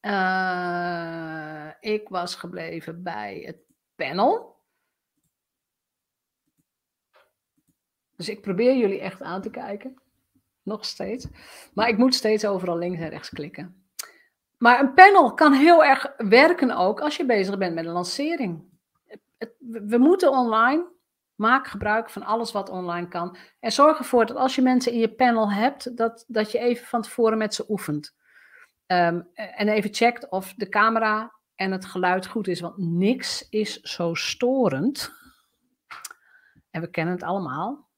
[0.00, 3.58] Uh, ik was gebleven bij het
[3.94, 4.60] panel.
[8.16, 10.02] Dus ik probeer jullie echt aan te kijken.
[10.62, 11.26] Nog steeds.
[11.74, 13.81] Maar ik moet steeds overal links en rechts klikken.
[14.62, 18.64] Maar een panel kan heel erg werken ook als je bezig bent met een lancering.
[19.58, 20.90] We moeten online.
[21.34, 23.36] Maak gebruik van alles wat online kan.
[23.60, 26.86] En zorg ervoor dat als je mensen in je panel hebt, dat, dat je even
[26.86, 28.14] van tevoren met ze oefent.
[28.86, 32.60] Ehm, en even checkt of de camera en het geluid goed is.
[32.60, 35.12] Want niks is zo storend.
[36.70, 37.88] En we kennen het allemaal.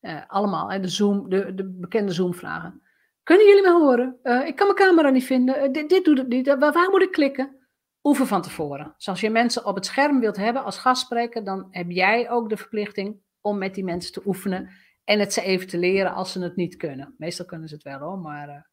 [0.00, 2.82] Uh, allemaal, de, Zoom, de, de bekende Zoom-vragen.
[3.24, 4.18] Kunnen jullie me horen?
[4.22, 5.76] Uh, ik kan mijn camera niet vinden.
[5.76, 6.46] Uh, dit, doet het niet.
[6.46, 7.58] Uh, waar moet ik klikken?
[8.02, 8.94] Oefen van tevoren.
[8.96, 12.48] Dus als je mensen op het scherm wilt hebben als gastspreker, dan heb jij ook
[12.48, 14.70] de verplichting om met die mensen te oefenen
[15.04, 17.14] en het ze even te leren als ze het niet kunnen.
[17.18, 18.70] Meestal kunnen ze het wel hoor, maar,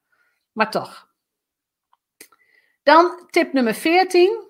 [0.51, 1.09] maar toch.
[2.83, 4.47] Dan tip nummer 14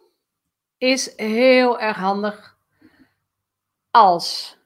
[0.78, 2.58] is heel erg handig
[3.92, 4.58] als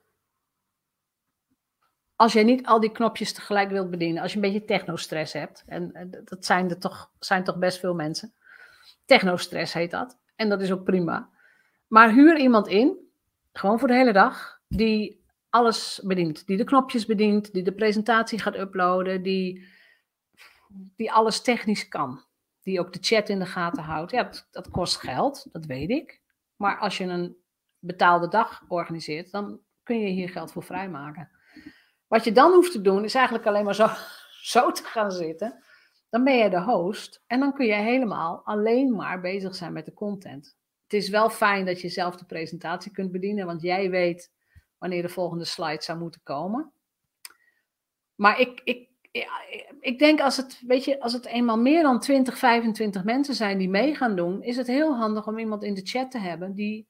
[2.25, 5.63] als je niet al die knopjes tegelijk wilt bedienen, als je een beetje technostress hebt,
[5.65, 8.33] en dat zijn er toch, zijn toch best veel mensen.
[9.05, 10.17] Technostress heet dat.
[10.35, 11.29] En dat is ook prima.
[11.87, 12.97] Maar huur iemand in,
[13.53, 16.47] gewoon voor de hele dag, die alles bedient.
[16.47, 19.67] Die de knopjes bedient, die de presentatie gaat uploaden, die,
[20.95, 22.23] die alles technisch kan.
[22.63, 24.11] Die ook de chat in de gaten houdt.
[24.11, 26.21] Ja, dat, dat kost geld, dat weet ik.
[26.55, 27.35] Maar als je een
[27.79, 31.29] betaalde dag organiseert, dan kun je hier geld voor vrijmaken.
[32.07, 33.87] Wat je dan hoeft te doen, is eigenlijk alleen maar zo,
[34.55, 35.63] zo te gaan zitten.
[36.09, 39.85] Dan ben je de host en dan kun je helemaal alleen maar bezig zijn met
[39.85, 40.55] de content.
[40.83, 44.31] Het is wel fijn dat je zelf de presentatie kunt bedienen, want jij weet
[44.77, 46.71] wanneer de volgende slide zou moeten komen.
[48.15, 48.89] Maar ik, ik,
[49.79, 53.57] ik denk als het, weet je, als het eenmaal meer dan 20, 25 mensen zijn
[53.57, 56.53] die mee gaan doen, is het heel handig om iemand in de chat te hebben
[56.53, 56.87] die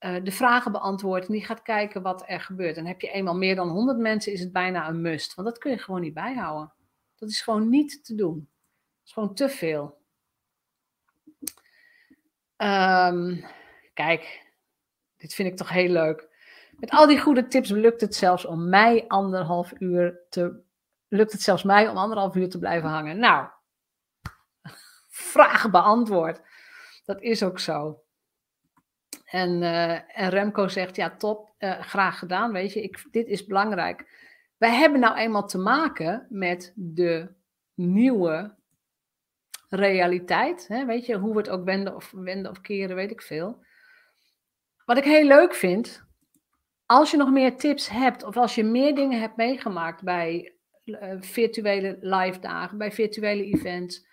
[0.00, 2.76] uh, de vragen beantwoordt en die gaat kijken wat er gebeurt.
[2.76, 5.34] En heb je eenmaal meer dan 100 mensen, is het bijna een must.
[5.34, 6.72] Want dat kun je gewoon niet bijhouden.
[7.16, 8.34] Dat is gewoon niet te doen.
[8.34, 9.96] Dat is gewoon te veel.
[12.56, 13.44] Um,
[13.94, 14.46] kijk,
[15.16, 16.28] dit vind ik toch heel leuk.
[16.76, 20.60] Met al die goede tips lukt het zelfs om mij anderhalf uur te.
[21.08, 23.18] Lukt het zelfs mij om anderhalf uur te blijven hangen?
[23.18, 23.48] Nou,
[25.32, 26.40] vraag beantwoord.
[27.04, 28.02] Dat is ook zo.
[29.30, 33.46] En, uh, en Remco zegt, ja top, uh, graag gedaan, weet je, ik, dit is
[33.46, 34.26] belangrijk.
[34.56, 37.28] Wij hebben nou eenmaal te maken met de
[37.74, 38.54] nieuwe
[39.68, 40.68] realiteit.
[40.68, 40.84] Hè?
[40.84, 43.64] Weet je, hoe we het ook wenden of, wenden of keren, weet ik veel.
[44.84, 46.04] Wat ik heel leuk vind,
[46.86, 50.52] als je nog meer tips hebt of als je meer dingen hebt meegemaakt bij
[50.84, 54.06] uh, virtuele live dagen, bij virtuele events,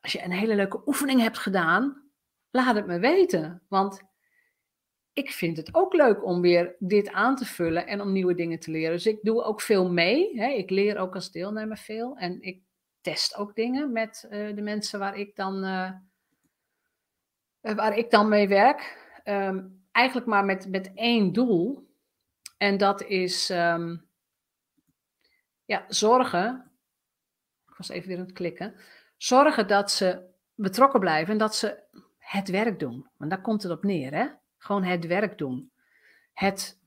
[0.00, 2.02] als je een hele leuke oefening hebt gedaan,
[2.50, 3.62] laat het me weten.
[3.68, 4.02] Want
[5.14, 8.58] ik vind het ook leuk om weer dit aan te vullen en om nieuwe dingen
[8.58, 8.92] te leren.
[8.92, 10.40] Dus ik doe ook veel mee.
[10.40, 10.48] Hè.
[10.48, 12.16] Ik leer ook als deelnemer veel.
[12.16, 12.62] En ik
[13.00, 15.90] test ook dingen met uh, de mensen waar ik dan, uh,
[17.60, 19.02] waar ik dan mee werk.
[19.24, 21.88] Um, eigenlijk maar met, met één doel.
[22.56, 24.06] En dat is um,
[25.64, 26.72] ja, zorgen.
[27.68, 28.74] Ik was even weer aan het klikken.
[29.16, 30.22] Zorgen dat ze
[30.54, 31.82] betrokken blijven en dat ze
[32.18, 33.08] het werk doen.
[33.16, 34.28] Want daar komt het op neer, hè?
[34.64, 35.70] Gewoon het werk doen.
[36.32, 36.80] Het,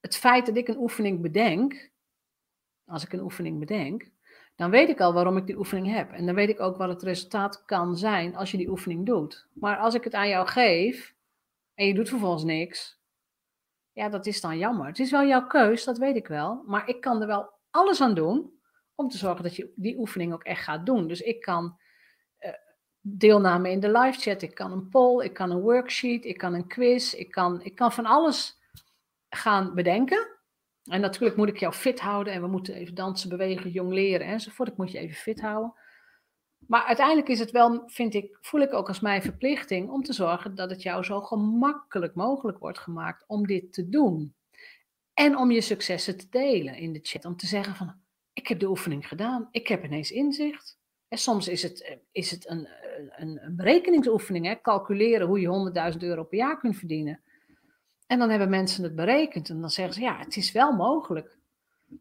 [0.00, 1.90] het feit dat ik een oefening bedenk,
[2.86, 4.10] als ik een oefening bedenk,
[4.56, 6.12] dan weet ik al waarom ik die oefening heb.
[6.12, 9.46] En dan weet ik ook wat het resultaat kan zijn als je die oefening doet.
[9.52, 11.14] Maar als ik het aan jou geef
[11.74, 13.00] en je doet vervolgens niks,
[13.92, 14.86] ja, dat is dan jammer.
[14.86, 16.62] Het is wel jouw keus, dat weet ik wel.
[16.66, 18.60] Maar ik kan er wel alles aan doen
[18.94, 21.08] om te zorgen dat je die oefening ook echt gaat doen.
[21.08, 21.78] Dus ik kan
[23.00, 26.54] deelname in de live chat, ik kan een poll, ik kan een worksheet, ik kan
[26.54, 28.58] een quiz, ik kan, ik kan van alles
[29.28, 30.36] gaan bedenken.
[30.84, 34.26] En natuurlijk moet ik jou fit houden en we moeten even dansen, bewegen, jong leren
[34.26, 34.68] enzovoort.
[34.68, 35.74] Ik moet je even fit houden.
[36.66, 40.12] Maar uiteindelijk is het wel, vind ik, voel ik ook als mijn verplichting om te
[40.12, 44.34] zorgen dat het jou zo gemakkelijk mogelijk wordt gemaakt om dit te doen.
[45.14, 47.24] En om je successen te delen in de chat.
[47.24, 47.94] Om te zeggen van,
[48.32, 50.77] ik heb de oefening gedaan, ik heb ineens inzicht.
[51.08, 52.68] En soms is het, is het een,
[53.16, 54.60] een, een berekeningsoefening, hè?
[54.60, 57.20] calculeren hoe je 100.000 euro per jaar kunt verdienen.
[58.06, 61.38] En dan hebben mensen het berekend en dan zeggen ze, ja, het is wel mogelijk.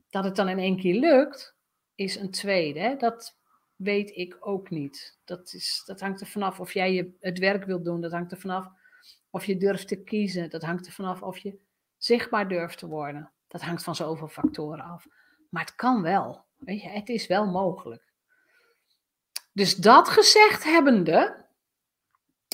[0.09, 1.55] Dat het dan in één keer lukt,
[1.95, 2.79] is een tweede.
[2.79, 2.95] Hè?
[2.95, 3.37] Dat
[3.75, 5.19] weet ik ook niet.
[5.25, 8.01] Dat, is, dat hangt er vanaf of jij je, het werk wilt doen.
[8.01, 8.67] Dat hangt er vanaf
[9.29, 10.49] of je durft te kiezen.
[10.49, 11.59] Dat hangt er vanaf of je
[11.97, 13.31] zichtbaar durft te worden.
[13.47, 15.07] Dat hangt van zoveel factoren af.
[15.49, 16.45] Maar het kan wel.
[16.57, 18.06] Weet je, het is wel mogelijk.
[19.57, 21.45] Dus dat gezegd hebbende,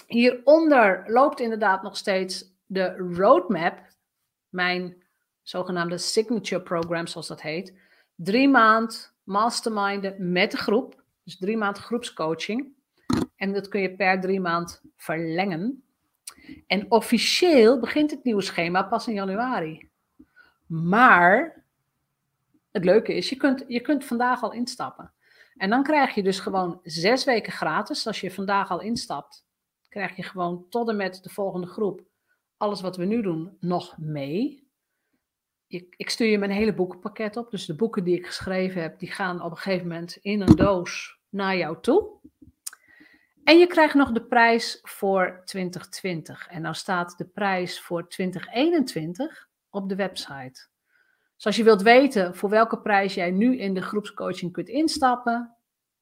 [0.08, 3.80] hieronder loopt inderdaad nog steeds de roadmap,
[4.50, 5.04] mijn
[5.42, 7.74] zogenaamde signature program, zoals dat heet,
[8.16, 11.04] drie maand masterminden met de groep.
[11.24, 12.68] Dus drie maand groepscoaching.
[13.36, 15.84] En dat kun je per drie maand verlengen.
[16.68, 19.90] En officieel begint het nieuwe schema pas in januari.
[20.66, 21.64] Maar
[22.72, 25.14] het leuke is, je kunt, je kunt vandaag al instappen.
[25.58, 28.08] En dan krijg je dus gewoon zes weken gratis.
[28.08, 29.46] Als je vandaag al instapt,
[29.90, 32.12] krijg je gewoon tot en met de volgende groep
[32.64, 34.68] alles wat we nu doen nog mee.
[35.68, 37.52] Ik, ik stuur je mijn hele boekenpakket op.
[37.52, 40.56] Dus de boeken die ik geschreven heb, die gaan op een gegeven moment in een
[40.56, 42.20] doos naar jou toe.
[43.44, 46.48] En je krijgt nog de prijs voor 2020.
[46.48, 50.68] En nou staat de prijs voor 2021 op de website.
[51.44, 55.56] Dus als je wilt weten voor welke prijs jij nu in de groepscoaching kunt instappen,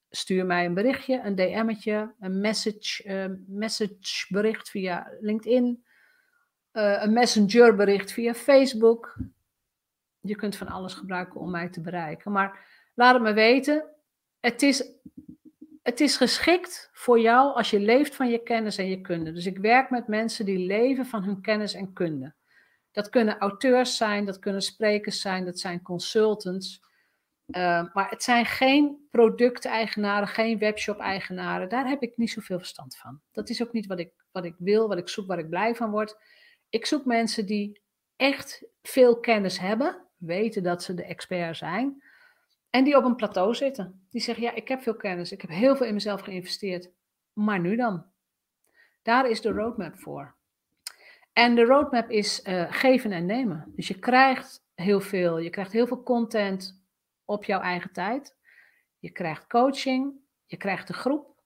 [0.09, 5.83] stuur mij een berichtje, een DM'tje, een message, uh, messagebericht via LinkedIn
[6.73, 9.17] uh, een messengerbericht via Facebook.
[10.19, 12.31] Je kunt van alles gebruiken om mij te bereiken.
[12.31, 12.59] Maar
[12.93, 13.83] laat het me weten.
[14.39, 14.91] Het is,
[15.81, 19.31] het is geschikt voor jou als je leeft van je kennis en je kunde.
[19.31, 22.33] Dus ik werk met mensen die leven van hun kennis en kunde.
[22.91, 26.89] Dat kunnen auteurs zijn, dat kunnen sprekers zijn, dat zijn consultants.
[27.47, 31.69] Uh, maar het zijn geen producteigenaren, geen webshop-eigenaren.
[31.69, 33.21] Daar heb ik niet zoveel verstand van.
[33.31, 35.75] Dat is ook niet wat ik, wat ik wil, wat ik zoek, waar ik blij
[35.75, 36.15] van word.
[36.69, 37.81] Ik zoek mensen die
[38.15, 42.03] echt veel kennis hebben, weten dat ze de expert zijn.
[42.69, 44.07] En die op een plateau zitten.
[44.09, 46.91] Die zeggen, ja, ik heb veel kennis, ik heb heel veel in mezelf geïnvesteerd.
[47.33, 48.05] Maar nu dan?
[49.01, 50.35] Daar is de roadmap voor.
[51.33, 53.71] En de roadmap is uh, geven en nemen.
[53.75, 55.37] Dus je krijgt heel veel.
[55.37, 56.83] Je krijgt heel veel content
[57.25, 58.37] op jouw eigen tijd.
[58.99, 60.13] Je krijgt coaching.
[60.45, 61.41] Je krijgt de groep.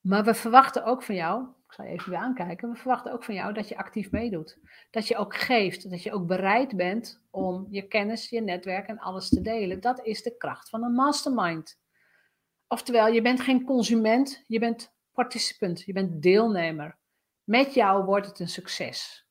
[0.00, 2.70] Maar we verwachten ook van jou ik zal je even weer aankijken.
[2.70, 4.58] We verwachten ook van jou dat je actief meedoet.
[4.90, 5.90] Dat je ook geeft.
[5.90, 9.80] Dat je ook bereid bent om je kennis, je netwerk en alles te delen.
[9.80, 11.80] Dat is de kracht van een mastermind.
[12.68, 16.98] Oftewel, je bent geen consument, je bent participant, je bent deelnemer.
[17.48, 19.26] Met jou wordt het een succes.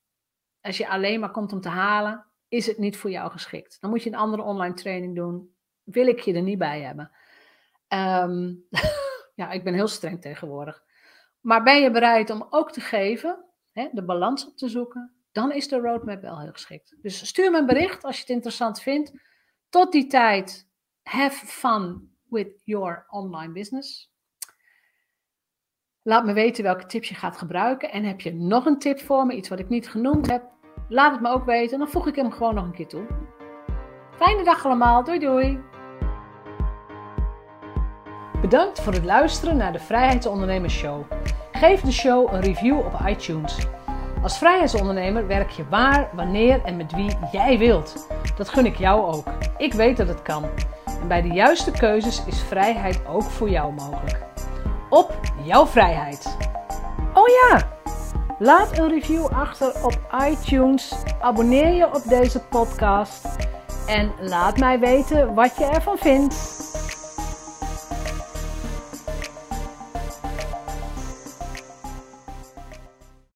[0.60, 3.80] Als je alleen maar komt om te halen, is het niet voor jou geschikt.
[3.80, 5.54] Dan moet je een andere online training doen.
[5.82, 7.10] Wil ik je er niet bij hebben.
[7.88, 8.54] Ehm,
[9.40, 10.82] ja, ik ben heel streng tegenwoordig.
[11.40, 15.52] Maar ben je bereid om ook te geven, hè, de balans op te zoeken, dan
[15.52, 16.96] is de roadmap wel heel geschikt.
[17.02, 19.12] Dus stuur me een bericht als je het interessant vindt.
[19.68, 20.68] Tot die tijd,
[21.02, 24.12] have fun with your online business.
[26.08, 27.92] Laat me weten welke tips je gaat gebruiken.
[27.92, 30.42] En heb je nog een tip voor me, iets wat ik niet genoemd heb?
[30.88, 33.06] Laat het me ook weten, dan voeg ik hem gewoon nog een keer toe.
[34.16, 35.60] Fijne dag allemaal, doei doei!
[38.40, 41.02] Bedankt voor het luisteren naar de Vrijheidsondernemers Show.
[41.52, 43.66] Geef de show een review op iTunes.
[44.22, 48.08] Als vrijheidsondernemer werk je waar, wanneer en met wie jij wilt.
[48.36, 49.26] Dat gun ik jou ook.
[49.58, 50.44] Ik weet dat het kan.
[51.00, 54.26] En bij de juiste keuzes is vrijheid ook voor jou mogelijk.
[54.90, 56.36] Op jouw vrijheid.
[57.14, 57.68] Oh ja,
[58.38, 60.94] laat een review achter op iTunes.
[61.20, 63.26] Abonneer je op deze podcast.
[63.86, 66.34] En laat mij weten wat je ervan vindt.